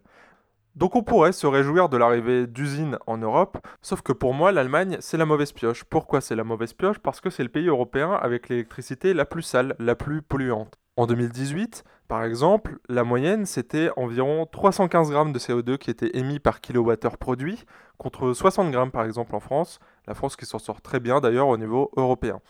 Donc 0.75 0.97
on 0.97 1.03
pourrait 1.03 1.31
se 1.31 1.47
réjouir 1.47 1.87
de 1.87 1.95
l'arrivée 1.95 2.47
d'usines 2.47 2.97
en 3.07 3.17
Europe, 3.17 3.65
sauf 3.81 4.01
que 4.01 4.11
pour 4.11 4.33
moi 4.33 4.51
l'Allemagne 4.51 4.97
c'est 4.99 5.15
la 5.15 5.25
mauvaise 5.25 5.53
pioche. 5.53 5.85
Pourquoi 5.85 6.19
c'est 6.19 6.35
la 6.35 6.43
mauvaise 6.43 6.73
pioche? 6.73 6.99
Parce 6.99 7.21
que 7.21 7.29
c'est 7.29 7.43
le 7.43 7.49
pays 7.49 7.67
européen 7.67 8.11
avec 8.11 8.49
l'électricité 8.49 9.13
la 9.13 9.23
plus 9.23 9.41
sale, 9.41 9.75
la 9.79 9.95
plus 9.95 10.21
polluante. 10.21 10.77
En 10.97 11.07
2018, 11.07 11.85
par 12.09 12.25
exemple, 12.25 12.77
la 12.89 13.05
moyenne, 13.05 13.45
c'était 13.45 13.89
environ 13.95 14.47
315 14.51 15.11
grammes 15.11 15.31
de 15.31 15.39
CO2 15.39 15.77
qui 15.77 15.91
étaient 15.91 16.17
émis 16.17 16.39
par 16.39 16.59
kilowattheure 16.59 17.17
produit, 17.17 17.63
contre 17.97 18.33
60 18.33 18.69
grammes 18.71 18.91
par 18.91 19.05
exemple 19.05 19.33
en 19.33 19.39
France, 19.39 19.79
la 20.07 20.13
France 20.13 20.35
qui 20.35 20.45
s'en 20.45 20.59
sort 20.59 20.81
très 20.81 20.99
bien 20.99 21.21
d'ailleurs 21.21 21.47
au 21.47 21.57
niveau 21.57 21.89
européen. 21.95 22.41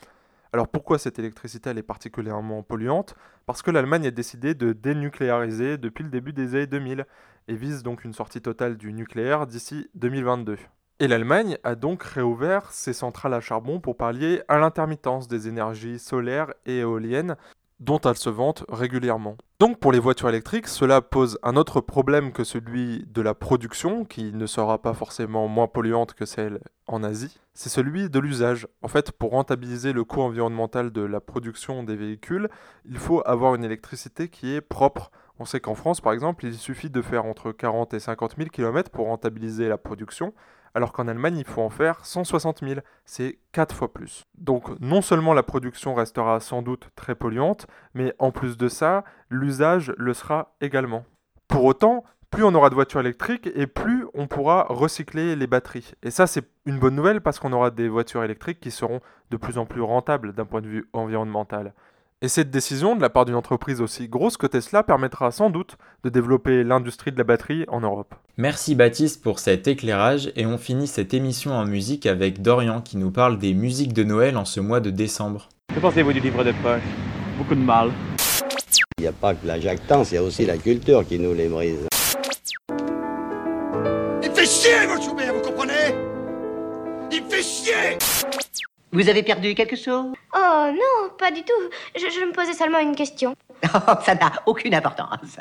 Alors 0.52 0.68
pourquoi 0.70 0.98
cette 0.98 1.20
électricité 1.20 1.70
elle 1.70 1.78
est 1.78 1.84
particulièrement 1.84 2.64
polluante? 2.64 3.14
Parce 3.46 3.62
que 3.62 3.72
l'Allemagne 3.72 4.08
a 4.08 4.12
décidé 4.12 4.56
de 4.56 4.74
dénucléariser 4.74 5.78
depuis 5.78 6.04
le 6.04 6.10
début 6.10 6.34
des 6.34 6.56
années 6.56 6.66
2000 6.66 7.06
et 7.48 7.56
vise 7.56 7.84
donc 7.84 8.04
une 8.04 8.14
sortie 8.14 8.42
totale 8.42 8.78
du 8.78 8.94
nucléaire 8.94 9.48
d'ici 9.48 9.90
2022. 9.96 10.58
Et 11.00 11.08
l'Allemagne 11.08 11.58
a 11.64 11.76
donc 11.76 12.04
réouvert 12.04 12.72
ses 12.72 12.94
centrales 12.94 13.34
à 13.34 13.42
charbon 13.42 13.80
pour 13.80 13.98
pallier 13.98 14.42
à 14.48 14.58
l'intermittence 14.58 15.28
des 15.28 15.48
énergies 15.48 16.00
solaires 16.00 16.54
et 16.66 16.80
éoliennes 16.80 17.36
dont 17.80 18.00
elles 18.00 18.18
se 18.18 18.30
vantent 18.30 18.64
régulièrement. 18.70 19.36
Donc 19.60 19.80
pour 19.80 19.92
les 19.92 20.00
voitures 20.00 20.30
électriques, 20.30 20.68
cela 20.68 21.02
pose 21.02 21.38
un 21.44 21.56
autre 21.56 21.82
problème 21.82 22.32
que 22.32 22.44
celui 22.44 23.06
de 23.08 23.22
la 23.22 23.34
production, 23.34 24.06
qui 24.06 24.32
ne 24.32 24.46
sera 24.46 24.82
pas 24.82 24.94
forcément 24.94 25.48
moins 25.48 25.68
polluante 25.68 26.14
que 26.14 26.26
celle 26.26 26.60
en 26.88 27.04
Asie, 27.04 27.40
c'est 27.54 27.70
celui 27.70 28.10
de 28.10 28.20
l'usage. 28.20 28.68
En 28.82 28.88
fait, 28.88 29.12
pour 29.12 29.32
rentabiliser 29.32 29.94
le 29.94 30.04
coût 30.04 30.22
environnemental 30.22 30.92
de 30.92 31.02
la 31.02 31.20
production 31.20 31.84
des 31.84 31.96
véhicules, 31.96 32.50
il 32.86 32.98
faut 32.98 33.22
avoir 33.26 33.56
une 33.56 33.64
électricité 33.64 34.28
qui 34.30 34.54
est 34.54 34.62
propre. 34.62 35.12
On 35.40 35.46
sait 35.46 35.60
qu'en 35.60 35.76
France, 35.76 36.02
par 36.02 36.14
exemple, 36.14 36.46
il 36.46 36.56
suffit 36.56 36.90
de 36.90 37.02
faire 37.02 37.26
entre 37.26 37.52
40 37.52 37.94
et 37.94 38.00
50 38.00 38.36
000 38.38 38.50
km 38.50 38.90
pour 38.90 39.08
rentabiliser 39.08 39.68
la 39.68 39.78
production, 39.78 40.34
alors 40.74 40.92
qu'en 40.92 41.08
Allemagne, 41.08 41.38
il 41.38 41.46
faut 41.46 41.62
en 41.62 41.70
faire 41.70 42.06
160 42.06 42.60
000. 42.60 42.80
C'est 43.06 43.40
4 43.52 43.76
fois 43.76 43.94
plus. 43.94 44.24
Donc 44.38 44.70
non 44.80 45.02
seulement 45.02 45.34
la 45.34 45.44
production 45.44 45.94
restera 45.94 46.40
sans 46.40 46.62
doute 46.62 46.90
très 46.96 47.16
polluante, 47.16 47.68
mais 47.94 48.14
en 48.20 48.32
plus 48.32 48.58
de 48.58 48.68
ça, 48.68 49.04
l'usage 49.30 49.94
le 49.98 50.14
sera 50.14 50.56
également. 50.62 51.06
Pour 51.48 51.64
autant, 51.66 52.04
plus 52.30 52.44
on 52.44 52.54
aura 52.56 52.70
de 52.70 52.76
voitures 52.76 53.00
électriques 53.00 53.50
et 53.56 53.68
plus 53.68 54.06
on 54.14 54.28
pourra 54.28 54.66
recycler 54.70 55.38
les 55.38 55.48
batteries. 55.48 55.94
Et 56.04 56.12
ça, 56.12 56.28
c'est 56.28 56.46
une 56.66 56.80
bonne 56.80 56.96
nouvelle 56.96 57.22
parce 57.22 57.40
qu'on 57.40 57.54
aura 57.54 57.72
des 57.72 57.88
voitures 57.88 58.24
électriques 58.24 58.60
qui 58.60 58.72
seront 58.72 59.00
de 59.32 59.38
plus 59.38 59.58
en 59.58 59.66
plus 59.66 59.82
rentables 59.82 60.34
d'un 60.34 60.46
point 60.46 60.62
de 60.62 60.68
vue 60.68 60.90
environnemental. 60.92 61.74
Et 62.22 62.30
cette 62.30 62.50
décision 62.50 62.96
de 62.96 63.02
la 63.02 63.10
part 63.10 63.26
d'une 63.26 63.36
entreprise 63.36 63.82
aussi 63.82 64.08
grosse 64.08 64.38
que 64.38 64.48
Tesla 64.48 64.84
permettra 64.84 65.32
sans 65.32 65.50
doute 65.50 65.76
de 66.06 66.10
développer 66.10 66.64
l'industrie 66.64 67.12
de 67.12 67.18
la 67.18 67.26
batterie 67.26 67.66
en 67.68 67.82
Europe. 67.82 68.16
Merci 68.38 68.74
Baptiste 68.74 69.22
pour 69.22 69.38
cet 69.38 69.68
éclairage 69.68 70.32
et 70.38 70.46
on 70.46 70.58
finit 70.58 70.88
cette 70.88 71.14
émission 71.14 71.52
en 71.52 71.66
musique 71.66 72.06
avec 72.06 72.42
Dorian 72.42 72.80
qui 72.80 72.96
nous 72.96 73.12
parle 73.12 73.38
des 73.38 73.54
musiques 73.54 73.92
de 73.92 74.06
Noël 74.06 74.38
en 74.38 74.46
ce 74.46 74.62
mois 74.62 74.80
de 74.80 74.92
décembre. 74.92 75.50
Que 75.74 75.80
pensez-vous 75.82 76.14
du 76.14 76.22
livre 76.22 76.46
de 76.46 76.54
poche? 76.64 76.82
Beaucoup 77.38 77.56
de 77.56 77.60
mal. 77.60 77.92
Il 78.98 79.02
n'y 79.02 79.08
a 79.08 79.12
pas 79.12 79.36
que 79.36 79.46
la 79.46 79.60
jactance, 79.60 80.12
il 80.12 80.16
y 80.16 80.18
a 80.18 80.24
aussi 80.24 80.46
la 80.46 80.58
culture 80.58 81.06
qui 81.06 81.20
nous 81.20 81.34
les 81.34 81.50
brise. 81.50 81.86
Il 84.24 84.30
me 84.30 84.34
fait 84.34 84.46
chier, 84.46 84.72
Schubert, 85.02 85.34
vous 85.34 85.42
comprenez? 85.42 85.94
Il 87.12 87.26
me 87.26 87.30
fait 87.30 87.44
chier 87.44 87.98
Vous 88.96 89.10
avez 89.10 89.24
perdu 89.24 89.54
quelque 89.56 89.76
chose? 89.76 90.14
Oh 90.34 90.68
non, 90.72 91.10
pas 91.20 91.30
du 91.30 91.42
tout. 91.42 91.52
Je, 91.96 92.00
je 92.00 92.26
me 92.26 92.32
posais 92.32 92.54
seulement 92.54 92.80
une 92.80 92.96
question. 92.96 93.36
Oh, 93.74 93.94
ça 94.06 94.16
n'a 94.16 94.32
aucune 94.46 94.74
importance. 94.74 95.38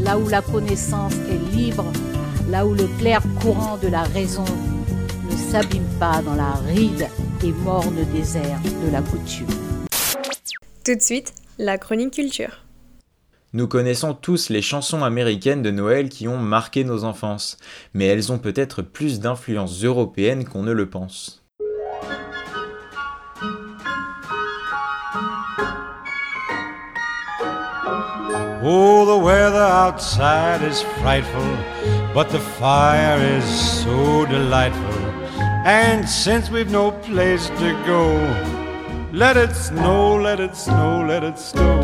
Là 0.00 0.18
où 0.18 0.28
la 0.28 0.42
connaissance 0.42 1.14
est 1.14 1.54
libre, 1.54 1.84
là 2.48 2.66
où 2.66 2.74
le 2.74 2.88
clair 2.98 3.22
courant 3.40 3.76
de 3.76 3.86
la 3.86 4.02
raison 4.02 4.44
ne 5.30 5.36
s'abîme 5.36 5.86
pas 6.00 6.22
dans 6.22 6.34
la 6.34 6.54
ride 6.66 7.06
et 7.44 7.52
morne 7.52 8.04
désert 8.12 8.58
de 8.84 8.90
la 8.90 9.00
coutume. 9.00 9.46
Tout 10.84 10.96
de 10.96 11.00
suite, 11.00 11.32
la 11.58 11.78
chronique 11.78 12.14
culture. 12.14 12.64
Nous 13.52 13.68
connaissons 13.68 14.12
tous 14.12 14.48
les 14.48 14.62
chansons 14.62 15.04
américaines 15.04 15.62
de 15.62 15.70
Noël 15.70 16.08
qui 16.08 16.26
ont 16.26 16.38
marqué 16.38 16.82
nos 16.82 17.04
enfances, 17.04 17.58
mais 17.94 18.06
elles 18.06 18.32
ont 18.32 18.38
peut-être 18.38 18.82
plus 18.82 19.20
d'influence 19.20 19.84
européenne 19.84 20.44
qu'on 20.44 20.64
ne 20.64 20.72
le 20.72 20.90
pense. 20.90 21.39
Oh, 28.62 29.06
the 29.06 29.16
weather 29.16 29.56
outside 29.56 30.60
is 30.60 30.82
frightful, 31.00 31.56
but 32.12 32.28
the 32.28 32.38
fire 32.38 33.18
is 33.18 33.44
so 33.82 34.26
delightful. 34.26 35.00
And 35.64 36.06
since 36.06 36.50
we've 36.50 36.70
no 36.70 36.92
place 36.92 37.48
to 37.48 37.72
go, 37.86 38.12
let 39.14 39.38
it 39.38 39.56
snow, 39.56 40.16
let 40.16 40.40
it 40.40 40.54
snow, 40.54 41.02
let 41.06 41.24
it 41.24 41.38
snow. 41.38 41.80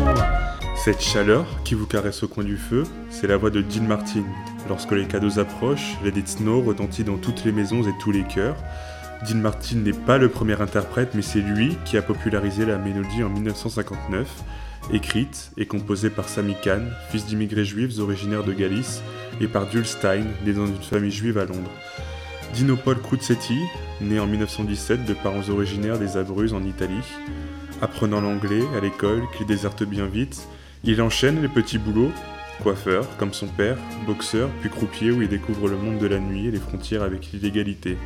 Cette 0.75 1.01
chaleur 1.01 1.47
qui 1.63 1.73
vous 1.73 1.87
caresse 1.87 2.21
au 2.21 2.27
coin 2.27 2.43
du 2.43 2.57
feu, 2.57 2.83
c'est 3.09 3.25
la 3.25 3.37
voix 3.37 3.49
de 3.49 3.63
Dean 3.63 3.87
Martin. 3.87 4.25
Lorsque 4.69 4.91
les 4.91 5.07
cadeaux 5.07 5.39
approchent, 5.39 5.97
Let 6.03 6.19
It 6.19 6.27
Snow 6.27 6.61
retentit 6.61 7.03
dans 7.03 7.17
toutes 7.17 7.43
les 7.43 7.51
maisons 7.51 7.81
et 7.81 7.93
tous 7.99 8.11
les 8.11 8.23
cœurs. 8.23 8.55
Dean 9.27 9.37
Martin 9.37 9.77
n'est 9.77 9.93
pas 9.93 10.19
le 10.19 10.29
premier 10.29 10.61
interprète, 10.61 11.15
mais 11.15 11.23
c'est 11.23 11.39
lui 11.39 11.75
qui 11.85 11.97
a 11.97 12.03
popularisé 12.03 12.67
la 12.67 12.77
mélodie 12.77 13.23
en 13.23 13.29
1959 13.29 14.27
écrite 14.93 15.51
et 15.57 15.65
composée 15.65 16.09
par 16.09 16.29
Sammy 16.29 16.55
Kahn, 16.61 16.91
fils 17.11 17.25
d'immigrés 17.25 17.65
juifs 17.65 17.99
originaires 17.99 18.43
de 18.43 18.53
Galice, 18.53 19.01
et 19.41 19.47
par 19.47 19.67
Dul 19.67 19.85
Stein, 19.85 20.25
né 20.45 20.53
dans 20.53 20.65
une 20.65 20.75
famille 20.77 21.11
juive 21.11 21.37
à 21.37 21.45
Londres. 21.45 21.71
Dino 22.53 22.75
Paul 22.75 22.99
Cruzzetti, 23.01 23.59
né 24.01 24.19
en 24.19 24.27
1917 24.27 25.05
de 25.05 25.13
parents 25.13 25.49
originaires 25.49 25.99
des 25.99 26.17
Abruzzes 26.17 26.53
en 26.53 26.63
Italie, 26.63 27.03
apprenant 27.81 28.21
l'anglais 28.21 28.63
à 28.75 28.81
l'école 28.81 29.23
qu'il 29.37 29.45
déserte 29.45 29.83
bien 29.83 30.05
vite, 30.05 30.47
il 30.83 31.01
enchaîne 31.01 31.41
les 31.41 31.47
petits 31.47 31.77
boulots, 31.77 32.11
coiffeur 32.63 33.05
comme 33.17 33.33
son 33.33 33.47
père, 33.47 33.77
boxeur, 34.05 34.49
puis 34.61 34.69
croupier 34.69 35.11
où 35.11 35.21
il 35.21 35.27
découvre 35.27 35.67
le 35.67 35.77
monde 35.77 35.99
de 35.99 36.07
la 36.07 36.19
nuit 36.19 36.47
et 36.47 36.51
les 36.51 36.59
frontières 36.59 37.03
avec 37.03 37.31
l'illégalité. 37.31 37.97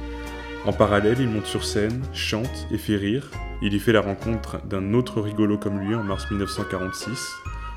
En 0.64 0.74
parallèle, 0.74 1.20
il 1.20 1.28
monte 1.28 1.48
sur 1.48 1.66
scène, 1.66 2.04
chante 2.14 2.68
et 2.72 2.78
fait 2.78 2.96
rire. 2.96 3.32
Il 3.64 3.74
y 3.74 3.80
fait 3.80 3.94
la 3.94 4.02
rencontre 4.02 4.62
d'un 4.68 4.94
autre 4.94 5.20
rigolo 5.20 5.58
comme 5.58 5.80
lui 5.80 5.96
en 5.96 6.04
mars 6.04 6.30
1946. 6.30 7.32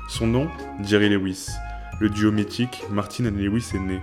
Son 0.07 0.27
nom, 0.27 0.47
Jerry 0.83 1.09
Lewis. 1.09 1.47
Le 1.99 2.09
duo 2.09 2.31
mythique, 2.31 2.83
Martin 2.91 3.25
et 3.25 3.31
Lewis 3.31 3.71
est 3.73 3.79
né. 3.79 3.99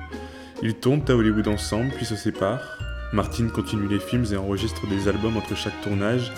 Ils 0.63 0.75
tournent 0.75 1.05
à 1.09 1.13
Hollywood 1.13 1.47
ensemble, 1.47 1.93
puis 1.95 2.05
se 2.05 2.17
séparent. 2.17 2.79
Martin 3.13 3.49
continue 3.49 3.87
les 3.87 4.01
films 4.01 4.27
et 4.33 4.37
enregistre 4.37 4.89
des 4.89 5.07
albums 5.07 5.37
entre 5.37 5.57
chaque 5.57 5.81
tournage. 5.83 6.33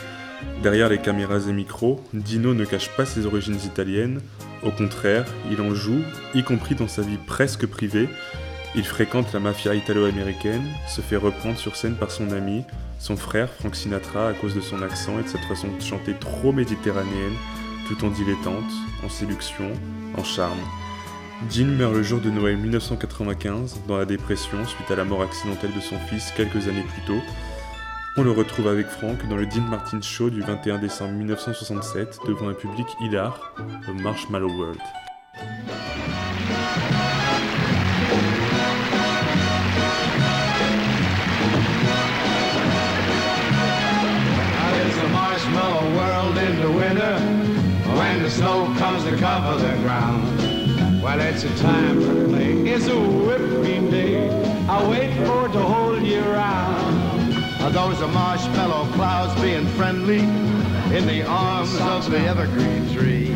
Derrière 0.62 0.90
les 0.90 0.98
caméras 0.98 1.48
et 1.48 1.52
micros, 1.52 2.02
Dino 2.12 2.52
ne 2.52 2.66
cache 2.66 2.90
pas 2.94 3.07
ses 3.07 3.24
origines 3.24 3.59
italiennes. 3.64 4.20
Au 4.62 4.70
contraire, 4.70 5.24
il 5.50 5.62
en 5.62 5.74
joue, 5.74 6.02
y 6.35 6.42
compris 6.42 6.74
dans 6.74 6.88
sa 6.88 7.00
vie 7.00 7.18
presque 7.26 7.66
privée, 7.66 8.09
il 8.76 8.84
fréquente 8.84 9.32
la 9.32 9.40
mafia 9.40 9.74
italo-américaine, 9.74 10.66
se 10.88 11.00
fait 11.00 11.16
reprendre 11.16 11.58
sur 11.58 11.76
scène 11.76 11.96
par 11.96 12.10
son 12.10 12.32
ami, 12.32 12.64
son 12.98 13.16
frère 13.16 13.48
Frank 13.50 13.76
Sinatra 13.76 14.28
à 14.28 14.32
cause 14.32 14.54
de 14.54 14.60
son 14.60 14.82
accent 14.82 15.18
et 15.18 15.22
de 15.22 15.28
cette 15.28 15.44
façon 15.44 15.68
de 15.68 15.80
chanter 15.80 16.14
trop 16.14 16.52
méditerranéenne, 16.52 17.34
tout 17.87 18.04
en 18.04 18.10
dilettante, 18.10 18.70
en 19.04 19.08
séduction, 19.08 19.70
en 20.16 20.24
charme. 20.24 20.58
Dean 21.52 21.66
meurt 21.66 21.94
le 21.94 22.02
jour 22.02 22.20
de 22.20 22.30
Noël 22.30 22.56
1995 22.56 23.82
dans 23.87 23.98
la 23.98 24.06
dépression 24.06 24.64
suite 24.64 24.90
à 24.90 24.96
la 24.96 25.04
mort 25.04 25.22
accidentelle 25.22 25.74
de 25.74 25.80
son 25.80 25.98
fils 26.08 26.32
quelques 26.37 26.68
années 26.68 26.87
plus 26.94 27.02
tôt. 27.02 27.20
On 28.16 28.22
le 28.22 28.30
retrouve 28.30 28.68
avec 28.68 28.87
Frank 28.87 29.18
dans 29.28 29.37
le 29.37 29.46
Dean 29.46 29.62
Martin 29.68 30.00
Show 30.00 30.30
du 30.30 30.40
21 30.40 30.78
décembre 30.78 31.12
1967 31.12 32.18
devant 32.26 32.48
un 32.48 32.54
public 32.54 32.87
hilar 33.00 33.54
au 33.88 33.92
Marshmallow 33.94 34.50
World. 34.50 34.80
To 49.14 49.20
cover 49.20 49.59
the 49.59 49.77
ground. 49.83 51.03
Well, 51.03 51.20
it's 51.20 51.44
a 51.44 51.57
time 51.59 52.00
for 52.00 52.29
play. 52.29 52.53
It's 52.68 52.87
a 52.88 52.98
whipping 52.98 53.90
day. 53.90 54.29
I 54.68 54.88
wait 54.88 55.14
for 55.27 55.48
the 55.48 55.62
whole 55.62 56.00
year 56.00 56.22
round. 56.22 57.35
Are 57.62 57.70
those 57.70 58.00
the 58.00 58.09
marshmallow 58.09 58.90
clouds 58.92 59.40
being 59.40 59.66
friendly 59.77 60.20
in 60.20 61.07
the 61.07 61.24
arms 61.27 61.74
of 61.81 62.11
the 62.11 62.18
evergreen 62.18 62.92
tree? 62.94 63.33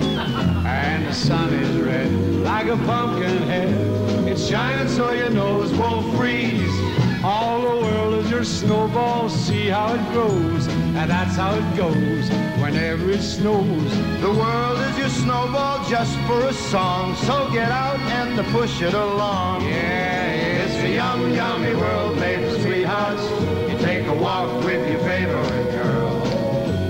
And 0.67 1.07
the 1.07 1.13
sun 1.13 1.53
is 1.53 1.77
red 1.77 2.11
like 2.43 2.67
a 2.67 2.77
pumpkin 2.77 3.39
head. 3.43 4.29
It's 4.29 4.47
shining 4.49 4.89
so 4.89 5.13
your 5.13 5.31
nose 5.31 5.73
won't 5.75 6.17
freeze. 6.17 6.77
All 7.23 7.61
the 7.61 7.87
world 7.87 8.15
is 8.25 8.31
your 8.31 8.45
snowball, 8.45 9.29
see 9.29 9.69
how 9.69 9.95
it 9.95 10.13
grows. 10.13 10.67
And 10.69 11.11
that's 11.11 11.37
how 11.37 11.55
it 11.55 11.77
goes 11.77 12.48
whenever 12.69 13.11
it 13.11 13.23
snows. 13.23 13.93
The 14.21 14.31
world 14.31 14.79
is 14.89 14.99
your 14.99 15.09
snowball 15.09 15.89
just 15.89 16.15
for 16.27 16.41
a 16.43 16.53
song. 16.53 17.17
So 17.27 17.51
get 17.51 17.71
out 17.71 17.99
and 18.19 18.47
push 18.49 18.83
it 18.83 18.93
along. 18.93 19.63
Yeah, 19.63 20.65
it's 20.65 20.75
a 20.85 20.91
yum, 21.01 21.33
yummy 21.33 21.75
world 21.75 22.19
for 22.19 22.61
sweethearts. 22.61 23.25
You 23.71 23.79
take 23.79 24.07
a 24.07 24.15
walk 24.15 24.65
with 24.65 24.83
your 24.93 25.01
favorite 25.01 25.71
girl. 25.79 26.13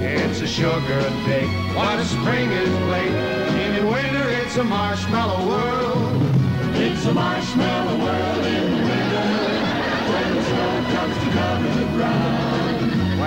It's 0.03 0.41
a 0.41 0.49
sugar 0.49 1.03
day. 1.31 1.47
What 1.77 1.97
a 2.01 2.05
spring 2.05 2.51
is 2.51 2.73
late. 2.93 3.17
it's 4.43 4.57
a 4.57 4.65
marshmallow 4.65 5.47
world. 5.47 6.23
It's 6.75 7.05
a 7.07 7.15
marshmallow 7.15 7.97
world 8.05 8.45
in 8.55 8.65
the 8.73 8.81
winter 8.89 9.29
when 10.11 10.29
the 10.35 10.43
snow 10.51 10.73
comes 10.95 11.17
to 11.23 11.29
cover 11.39 11.71
the 11.81 11.87
ground. 11.97 12.48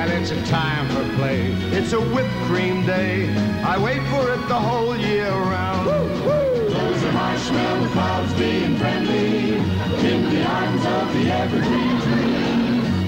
Well, 0.02 0.20
it's 0.20 0.32
a 0.32 0.46
time 0.48 0.88
for 0.90 1.16
play. 1.16 1.52
It's 1.78 1.94
a 1.94 2.02
whipped 2.02 2.34
cream 2.48 2.84
day. 2.88 3.30
I 3.62 3.78
wait 3.78 4.02
for 4.08 4.34
it 4.34 4.48
the 4.48 4.60
whole 4.60 4.98
year 4.98 5.30
round. 5.30 5.86
Those 5.86 7.04
are 7.04 7.12
marshmallow 7.12 7.88
clouds 7.90 8.34
being 8.34 8.78
friendly 8.78 9.58
in 9.58 10.28
the 10.34 10.44
arms 10.44 10.84
of 10.88 11.14
the 11.14 11.30
evergreen 11.32 12.02
tree. 12.02 12.34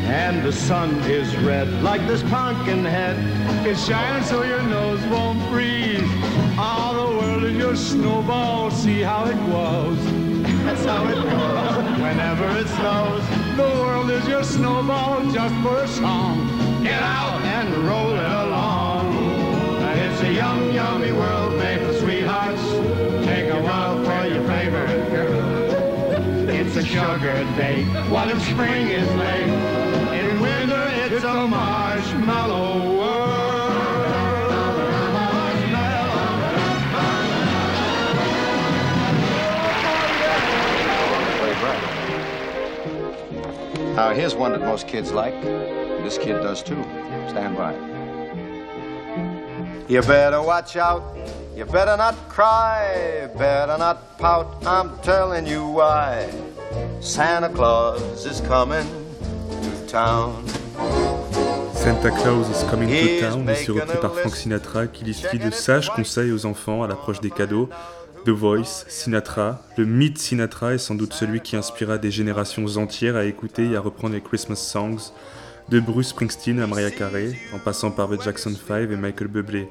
And 0.05 0.45
the 0.45 0.53
sun 0.53 0.93
is 1.09 1.35
red 1.37 1.67
like 1.81 2.05
this 2.05 2.21
pumpkin 2.29 2.85
head. 2.85 3.17
It's 3.65 3.87
shining 3.87 4.23
so 4.25 4.43
your 4.43 4.61
nose 4.61 5.03
won't 5.07 5.41
freeze. 5.49 6.07
All 6.59 6.93
the 6.93 7.17
world 7.17 7.43
is 7.43 7.57
your 7.57 7.75
snowball. 7.75 8.69
See 8.69 9.01
how 9.01 9.25
it 9.25 9.37
glows. 9.47 9.97
That's 10.63 10.85
how 10.85 11.07
it 11.07 11.15
goes. 11.15 11.99
Whenever 11.99 12.47
it 12.59 12.67
snows, 12.67 13.23
The 13.57 13.69
world 13.81 14.11
is 14.11 14.27
your 14.27 14.43
snowball 14.43 15.31
just 15.31 15.55
for 15.63 15.77
a 15.77 15.87
song. 15.87 16.42
Get 16.83 17.01
out 17.01 17.41
and 17.41 17.73
roll 17.87 18.11
it 18.13 18.31
along. 18.45 19.15
It's 19.95 20.21
a 20.21 20.33
yum, 20.33 20.73
yummy 20.73 21.13
world 21.13 21.57
made 21.57 21.79
for 21.79 21.93
sweethearts. 21.93 22.61
Take 23.25 23.49
a 23.49 23.61
while 23.61 24.03
for 24.03 24.27
your 24.27 24.45
favorite 24.45 25.09
girl. 25.09 26.49
It's 26.49 26.75
a 26.75 26.83
sugar 26.83 27.45
date 27.55 27.85
while 28.09 28.29
in 28.29 28.39
spring 28.41 28.89
is 28.89 29.09
late. 29.15 29.47
In 30.19 30.41
winter, 30.41 30.89
it's 31.05 31.23
a 31.23 31.47
marshmallow 31.47 32.97
world. 32.97 33.23
Now, 43.95 44.13
here's 44.13 44.35
one 44.35 44.51
that 44.51 44.61
most 44.61 44.87
kids 44.87 45.11
like. 45.13 45.35
This 46.03 46.17
kid 46.17 46.41
does 46.41 46.61
too. 46.61 46.83
Stand 47.29 47.55
by. 47.55 47.73
You 49.87 50.01
better 50.01 50.41
watch 50.41 50.75
out. 50.75 51.01
You 51.55 51.65
better 51.65 51.95
not 51.95 52.15
cry. 52.27 53.29
Better 53.37 53.77
not 53.77 54.17
pout. 54.17 54.47
I'm 54.65 54.99
telling 55.01 55.47
you 55.47 55.65
why. 55.65 56.29
Santa 56.99 57.49
Claus 57.49 58.25
is 58.25 58.41
coming 58.41 58.85
to 59.61 59.87
town. 59.87 60.45
Santa 61.73 62.11
Claus 62.11 62.49
is 62.49 62.63
Coming 62.69 62.87
to 62.87 63.19
Town, 63.19 63.49
ici 63.49 63.69
repris 63.69 63.97
par 63.99 64.13
Frank 64.13 64.35
Sinatra, 64.37 64.87
qui 64.87 65.03
listifie 65.03 65.37
de 65.37 65.51
sages 65.51 65.89
conseils 65.89 66.31
aux 66.31 66.45
enfants 66.45 66.81
à 66.81 66.87
l'approche 66.87 67.19
des 67.19 67.29
cadeaux. 67.29 67.67
The 68.25 68.29
Voice, 68.29 68.85
Sinatra, 68.87 69.59
le 69.75 69.85
mythe 69.85 70.17
Sinatra 70.17 70.75
est 70.75 70.77
sans 70.77 70.95
doute 70.95 71.13
celui 71.13 71.41
qui 71.41 71.57
inspira 71.57 71.97
des 71.97 72.09
générations 72.09 72.65
entières 72.77 73.17
à 73.17 73.25
écouter 73.25 73.71
et 73.71 73.75
à 73.75 73.81
reprendre 73.81 74.13
les 74.13 74.21
Christmas 74.21 74.55
songs, 74.55 75.11
de 75.69 75.79
Bruce 75.79 76.09
Springsteen 76.09 76.59
à 76.59 76.67
Mariah 76.67 76.91
Carey, 76.91 77.33
en 77.53 77.59
passant 77.59 77.91
par 77.91 78.09
The 78.09 78.21
Jackson 78.21 78.51
5 78.51 78.91
et 78.91 78.95
Michael 78.95 79.27
Bublé. 79.27 79.67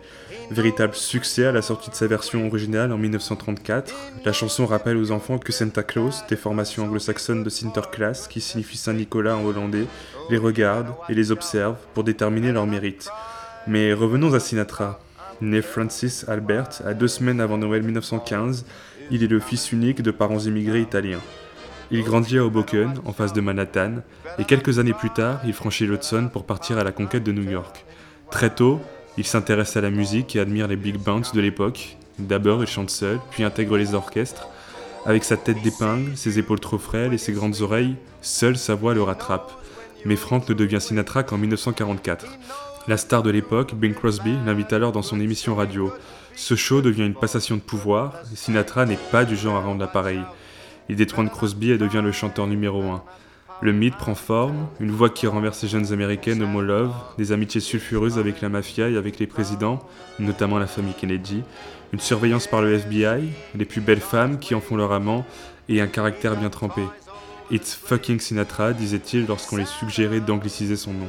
Véritable 0.50 0.94
succès 0.94 1.46
à 1.46 1.52
la 1.52 1.62
sortie 1.62 1.90
de 1.90 1.94
sa 1.94 2.07
version 2.07 2.46
originale 2.46 2.92
en 2.92 2.98
1934, 2.98 3.94
la 4.24 4.33
chanson 4.33 4.66
rappelle 4.66 4.96
aux 4.96 5.11
enfants 5.11 5.38
que 5.38 5.52
Santa 5.52 5.83
Claus, 5.83 6.24
des 6.28 6.37
formations 6.37 6.85
anglo-saxonnes 6.85 7.42
de 7.42 7.50
Sinterklaas, 7.50 8.26
qui 8.28 8.40
signifie 8.40 8.76
Saint-Nicolas 8.76 9.37
en 9.37 9.44
hollandais, 9.44 9.87
les 10.31 10.38
regarde 10.38 10.88
et 11.09 11.14
les 11.14 11.31
observe 11.31 11.76
pour 11.94 12.05
déterminer 12.05 12.52
leur 12.52 12.66
mérite. 12.66 13.09
Mais 13.66 13.92
revenons 13.92 14.35
à 14.35 14.40
Sinatra. 14.40 15.00
Né 15.40 15.62
Francis 15.62 16.24
Albert 16.28 16.83
à 16.85 16.94
deux 16.94 17.09
semaines 17.09 17.40
avant 17.40 17.59
Noël 17.59 17.83
1915, 17.83 18.64
il 19.11 19.24
est 19.24 19.28
le 19.28 19.40
fils 19.40 19.72
unique 19.72 20.02
de 20.02 20.11
parents 20.11 20.38
immigrés 20.38 20.81
italiens. 20.81 21.20
Il 21.94 22.05
grandit 22.05 22.38
à 22.38 22.44
Hoboken, 22.46 22.94
en 23.05 23.12
face 23.12 23.35
de 23.35 23.42
Manhattan, 23.42 23.96
et 24.38 24.44
quelques 24.44 24.78
années 24.78 24.94
plus 24.94 25.11
tard, 25.11 25.40
il 25.44 25.52
franchit 25.52 25.87
l'Hudson 25.87 26.31
pour 26.33 26.46
partir 26.46 26.78
à 26.78 26.85
la 26.85 26.90
conquête 26.90 27.22
de 27.22 27.33
New 27.33 27.50
York. 27.50 27.85
Très 28.31 28.48
tôt, 28.48 28.81
il 29.18 29.26
s'intéresse 29.26 29.76
à 29.76 29.83
la 29.83 29.90
musique 29.90 30.35
et 30.35 30.40
admire 30.40 30.68
les 30.68 30.76
big 30.76 30.96
bands 30.96 31.20
de 31.35 31.40
l'époque. 31.42 31.98
D'abord, 32.18 32.62
il 32.62 32.66
chante 32.66 32.88
seul, 32.88 33.20
puis 33.31 33.44
intègre 33.44 33.76
les 33.76 33.92
orchestres. 33.92 34.48
Avec 35.05 35.22
sa 35.22 35.37
tête 35.37 35.61
d'épingle, 35.62 36.16
ses 36.16 36.38
épaules 36.38 36.61
trop 36.61 36.78
frêles 36.78 37.12
et 37.12 37.18
ses 37.18 37.33
grandes 37.33 37.61
oreilles, 37.61 37.96
seule 38.22 38.57
sa 38.57 38.74
voix 38.74 38.94
le 38.94 39.02
rattrape. 39.02 39.52
Mais 40.07 40.16
Frank 40.16 40.48
ne 40.48 40.55
devient 40.55 40.81
Sinatra 40.81 41.24
qu'en 41.24 41.37
1944. 41.37 42.24
La 42.88 42.96
star 42.96 43.22
de 43.22 43.31
l'époque, 43.31 43.74
Bing 43.74 43.92
Crosby, 43.92 44.35
l'invite 44.46 44.72
alors 44.72 44.92
dans 44.92 45.02
son 45.02 45.20
émission 45.20 45.55
radio. 45.55 45.92
Ce 46.37 46.57
show 46.57 46.81
devient 46.81 47.05
une 47.05 47.12
passation 47.12 47.57
de 47.57 47.61
pouvoir, 47.61 48.14
Sinatra 48.35 48.87
n'est 48.87 48.98
pas 49.11 49.26
du 49.26 49.37
genre 49.37 49.57
à 49.57 49.61
rendre 49.61 49.81
l'appareil. 49.81 50.22
Il 50.88 50.97
détrône 50.97 51.31
Crosby 51.31 51.71
et 51.71 51.79
devient 51.79 52.03
le 52.03 52.12
chanteur 52.12 52.47
numéro 52.47 52.83
un. 52.83 53.03
Le 53.61 53.73
mythe 53.73 53.97
prend 53.97 54.16
forme, 54.16 54.66
une 54.81 54.90
voix 54.90 55.09
qui 55.09 55.29
renverse 55.29 55.62
les 55.62 55.68
jeunes 55.68 55.92
américaines 55.92 56.42
au 56.42 56.49
mot 56.49 56.62
love, 56.62 56.92
des 57.16 57.31
amitiés 57.31 57.61
sulfureuses 57.61 58.18
avec 58.18 58.40
la 58.40 58.49
mafia 58.49 58.88
et 58.88 58.97
avec 58.97 59.21
les 59.21 59.29
présidents, 59.29 59.79
notamment 60.18 60.59
la 60.59 60.66
famille 60.66 60.95
Kennedy, 60.95 61.45
une 61.92 62.01
surveillance 62.01 62.49
par 62.49 62.61
le 62.61 62.75
FBI, 62.75 63.29
les 63.55 63.64
plus 63.64 63.81
belles 63.81 64.01
femmes 64.01 64.40
qui 64.40 64.57
en 64.57 64.61
font 64.61 64.77
leur 64.77 64.90
amant, 64.90 65.25
et 65.68 65.81
un 65.81 65.87
caractère 65.87 66.37
bien 66.37 66.51
trempé. 66.51 66.83
It's 67.53 67.75
fucking 67.75 68.18
Sinatra, 68.18 68.73
disait-il 68.73 69.27
lorsqu'on 69.27 69.57
lui 69.57 69.66
suggérait 69.66 70.21
d'angliciser 70.21 70.77
son 70.77 70.92
nom. 70.92 71.09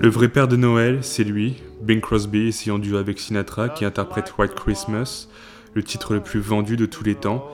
Le 0.00 0.08
vrai 0.08 0.28
père 0.28 0.48
de 0.48 0.56
Noël, 0.56 0.98
c'est 1.02 1.22
lui, 1.22 1.62
Bing 1.80 2.00
Crosby, 2.00 2.52
en 2.72 2.80
duo 2.80 2.96
avec 2.96 3.20
Sinatra, 3.20 3.68
qui 3.68 3.84
interprète 3.84 4.34
White 4.36 4.56
Christmas, 4.56 5.28
le 5.72 5.84
titre 5.84 6.14
le 6.14 6.20
plus 6.20 6.40
vendu 6.40 6.76
de 6.76 6.84
tous 6.84 7.04
les 7.04 7.14
temps. 7.14 7.48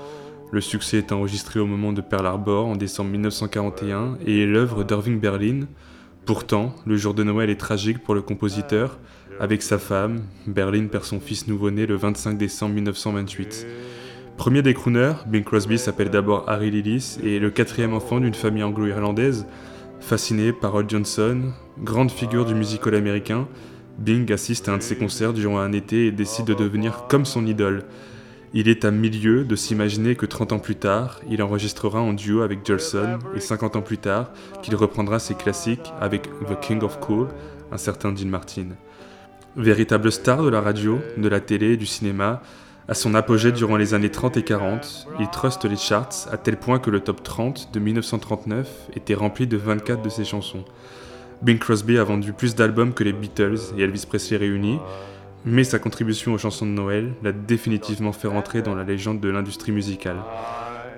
Le 0.52 0.62
succès 0.62 0.96
est 0.96 1.12
enregistré 1.12 1.60
au 1.60 1.66
moment 1.66 1.92
de 1.92 2.00
Pearl 2.00 2.24
Harbor 2.24 2.66
en 2.66 2.76
décembre 2.76 3.10
1941 3.10 4.16
et 4.24 4.44
est 4.44 4.46
l'œuvre 4.46 4.84
d'Irving 4.84 5.20
Berlin. 5.20 5.66
Pourtant, 6.24 6.74
le 6.86 6.96
jour 6.96 7.12
de 7.12 7.24
Noël 7.24 7.50
est 7.50 7.60
tragique 7.60 8.02
pour 8.02 8.14
le 8.14 8.22
compositeur. 8.22 8.98
Avec 9.38 9.60
sa 9.60 9.76
femme, 9.76 10.22
Berlin 10.46 10.86
perd 10.86 11.04
son 11.04 11.20
fils 11.20 11.46
nouveau-né 11.46 11.84
le 11.84 11.96
25 11.96 12.38
décembre 12.38 12.74
1928. 12.76 13.66
Premier 14.40 14.62
des 14.62 14.72
crooners, 14.72 15.12
Bing 15.26 15.44
Crosby 15.44 15.76
s'appelle 15.76 16.09
d'abord 16.09 16.44
Harry 16.48 16.70
Lillis 16.70 17.18
et 17.22 17.37
est 17.37 17.40
le 17.40 17.50
quatrième 17.50 17.92
enfant 17.92 18.20
d'une 18.20 18.33
famille 18.33 18.62
anglo-irlandaise. 18.62 19.44
Fasciné 20.00 20.55
par 20.55 20.74
Hall 20.74 20.88
Johnson, 20.88 21.53
grande 21.79 22.11
figure 22.11 22.46
du 22.46 22.55
musical 22.55 22.94
américain, 22.94 23.46
Bing 23.98 24.33
assiste 24.33 24.70
à 24.70 24.72
un 24.72 24.79
de 24.79 24.83
ses 24.83 24.96
concerts 24.96 25.35
durant 25.35 25.59
un 25.59 25.72
été 25.72 26.07
et 26.07 26.11
décide 26.11 26.46
de 26.46 26.55
devenir 26.55 27.05
comme 27.07 27.26
son 27.26 27.46
idole. 27.46 27.85
Il 28.55 28.70
est 28.70 28.87
à 28.87 28.90
milieu 28.90 29.44
de 29.44 29.55
s'imaginer 29.57 30.16
que 30.16 30.24
30 30.24 30.55
ans 30.55 30.59
plus 30.59 30.76
tard, 30.76 31.20
il 31.29 31.42
enregistrera 31.42 32.00
en 32.00 32.14
duo 32.14 32.40
avec 32.40 32.64
Jolson 32.64 33.18
et 33.37 33.40
50 33.40 33.76
ans 33.76 33.83
plus 33.83 33.98
tard, 33.98 34.31
qu'il 34.62 34.74
reprendra 34.74 35.18
ses 35.18 35.35
classiques 35.35 35.92
avec 36.00 36.31
The 36.48 36.59
King 36.62 36.83
of 36.83 36.98
Cool, 37.00 37.29
un 37.72 37.76
certain 37.76 38.11
Dean 38.11 38.29
Martin. 38.29 38.68
Véritable 39.55 40.11
star 40.11 40.42
de 40.42 40.48
la 40.48 40.62
radio, 40.62 40.98
de 41.18 41.29
la 41.29 41.40
télé 41.40 41.72
et 41.72 41.76
du 41.76 41.85
cinéma, 41.85 42.40
à 42.88 42.94
son 42.94 43.14
apogée 43.14 43.52
durant 43.52 43.76
les 43.76 43.94
années 43.94 44.10
30 44.10 44.36
et 44.36 44.42
40, 44.42 45.06
il 45.20 45.28
truste 45.30 45.64
les 45.64 45.76
charts 45.76 46.28
à 46.32 46.36
tel 46.36 46.56
point 46.56 46.78
que 46.78 46.90
le 46.90 47.00
top 47.00 47.22
30 47.22 47.72
de 47.72 47.78
1939 47.78 48.88
était 48.96 49.14
rempli 49.14 49.46
de 49.46 49.56
24 49.56 50.02
de 50.02 50.08
ses 50.08 50.24
chansons. 50.24 50.64
Bing 51.42 51.58
Crosby 51.58 51.98
a 51.98 52.04
vendu 52.04 52.32
plus 52.32 52.54
d'albums 52.54 52.92
que 52.92 53.04
les 53.04 53.12
Beatles 53.12 53.58
et 53.76 53.82
Elvis 53.82 54.04
Presley 54.06 54.36
réunis, 54.36 54.78
mais 55.44 55.64
sa 55.64 55.78
contribution 55.78 56.34
aux 56.34 56.38
chansons 56.38 56.66
de 56.66 56.72
Noël 56.72 57.12
l'a 57.22 57.32
définitivement 57.32 58.12
fait 58.12 58.28
rentrer 58.28 58.60
dans 58.60 58.74
la 58.74 58.84
légende 58.84 59.20
de 59.20 59.28
l'industrie 59.28 59.72
musicale. 59.72 60.18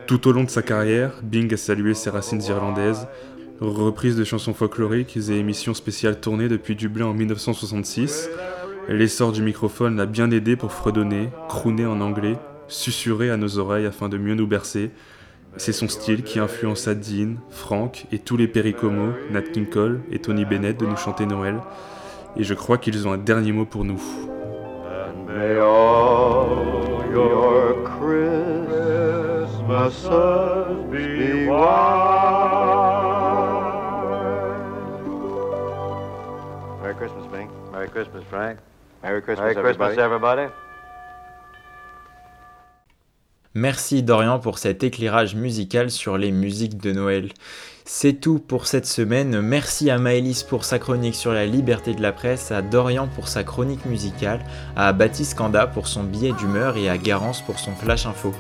Tout 0.07 0.27
au 0.27 0.33
long 0.33 0.45
de 0.45 0.51
sa 0.51 0.63
carrière, 0.63 1.13
Bing 1.23 1.53
a 1.55 1.57
salué 1.57 1.95
ses 1.95 2.11
racines 2.11 2.43
irlandaises, 2.43 3.07
reprises 3.61 4.17
de 4.17 4.25
chansons 4.25 4.55
folkloriques 4.55 5.17
et 5.17 5.39
émissions 5.39 5.75
spéciales 5.75 6.21
tournées 6.21 6.49
depuis 6.49 6.75
Dublin 6.75 7.07
en 7.07 7.15
1966. 7.15 8.29
L'essor 8.89 9.33
du 9.33 9.43
microphone 9.43 9.97
l'a 9.97 10.07
bien 10.07 10.31
aidé 10.31 10.57
pour 10.57 10.73
fredonner, 10.73 11.31
crooner 11.49 11.87
en 11.87 12.01
anglais, 12.01 12.37
susurrer 12.67 13.31
à 13.31 13.37
nos 13.37 13.59
oreilles 13.59 13.87
afin 13.87 14.09
de 14.09 14.19
mieux 14.19 14.35
nous 14.35 14.47
bercer. 14.47 14.91
C'est 15.57 15.73
son 15.73 15.89
style 15.89 16.23
qui 16.23 16.39
influença 16.39 16.95
Dean, 16.95 17.35
Frank 17.51 18.07
et 18.11 18.19
tous 18.19 18.37
les 18.37 18.49
Pericomo, 18.49 19.13
Nat 19.31 19.43
King 19.43 19.69
Cole 19.69 20.01
et 20.11 20.19
Tony 20.19 20.45
Bennett 20.45 20.81
de 20.81 20.87
nous 20.87 20.97
chanter 20.97 21.27
Noël. 21.27 21.61
Et 22.37 22.45
je 22.45 22.55
crois 22.55 22.79
qu'ils 22.79 23.07
ont 23.07 23.13
un 23.13 23.19
dernier 23.19 23.53
mot 23.53 23.67
pour 23.67 23.85
nous. 23.85 24.01
Merry 37.73 37.89
Christmas, 37.89 38.23
Frank. 38.31 38.72
Merry 39.03 39.21
Christmas, 39.21 39.99
everybody. 39.99 40.49
Merci 43.55 44.03
Dorian 44.03 44.39
pour 44.39 44.59
cet 44.59 44.83
éclairage 44.83 45.35
musical 45.35 45.91
sur 45.91 46.17
les 46.17 46.31
musiques 46.31 46.79
de 46.79 46.93
Noël. 46.93 47.31
C'est 47.85 48.15
tout 48.15 48.39
pour 48.39 48.67
cette 48.67 48.87
semaine. 48.87 49.41
Merci 49.41 49.91
à 49.91 49.99
Maëlys 49.99 50.45
pour 50.45 50.65
sa 50.65 50.79
chronique 50.79 51.17
sur 51.17 51.33
la 51.33 51.47
liberté 51.47 51.95
de 51.95 52.01
la 52.01 52.13
presse, 52.13 52.53
à 52.53 52.63
Dorian 52.63 53.09
pour 53.09 53.27
sa 53.29 53.43
chronique 53.43 53.85
musicale, 53.87 54.41
à 54.77 54.93
Baptiste 54.93 55.37
Kanda 55.37 55.67
pour 55.67 55.89
son 55.89 56.05
billet 56.05 56.33
d'humeur 56.33 56.77
et 56.77 56.89
à 56.89 56.97
Garance 56.97 57.43
pour 57.43 57.59
son 57.59 57.73
flash 57.73 58.07
info. 58.07 58.33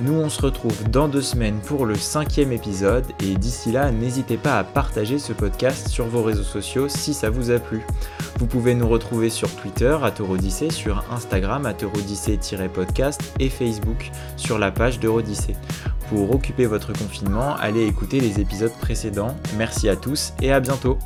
Nous 0.00 0.14
on 0.14 0.28
se 0.28 0.40
retrouve 0.40 0.88
dans 0.90 1.08
deux 1.08 1.22
semaines 1.22 1.58
pour 1.58 1.84
le 1.84 1.96
cinquième 1.96 2.52
épisode 2.52 3.04
et 3.20 3.34
d'ici 3.34 3.72
là 3.72 3.90
n'hésitez 3.90 4.36
pas 4.36 4.58
à 4.58 4.64
partager 4.64 5.18
ce 5.18 5.32
podcast 5.32 5.88
sur 5.88 6.06
vos 6.06 6.22
réseaux 6.22 6.44
sociaux 6.44 6.88
si 6.88 7.14
ça 7.14 7.30
vous 7.30 7.50
a 7.50 7.58
plu. 7.58 7.84
Vous 8.38 8.46
pouvez 8.46 8.74
nous 8.74 8.88
retrouver 8.88 9.28
sur 9.28 9.52
Twitter 9.56 9.96
à 10.00 10.12
sur 10.70 11.04
Instagram 11.10 11.66
à 11.66 11.74
Teurodyssée-podcast 11.74 13.20
et 13.40 13.48
Facebook 13.48 14.10
sur 14.36 14.58
la 14.58 14.70
page 14.70 15.00
d'Eurodyssée. 15.00 15.56
Pour 16.08 16.32
occuper 16.34 16.66
votre 16.66 16.92
confinement, 16.92 17.56
allez 17.56 17.84
écouter 17.84 18.20
les 18.20 18.40
épisodes 18.40 18.72
précédents. 18.80 19.36
Merci 19.56 19.88
à 19.88 19.96
tous 19.96 20.32
et 20.40 20.52
à 20.52 20.60
bientôt 20.60 20.98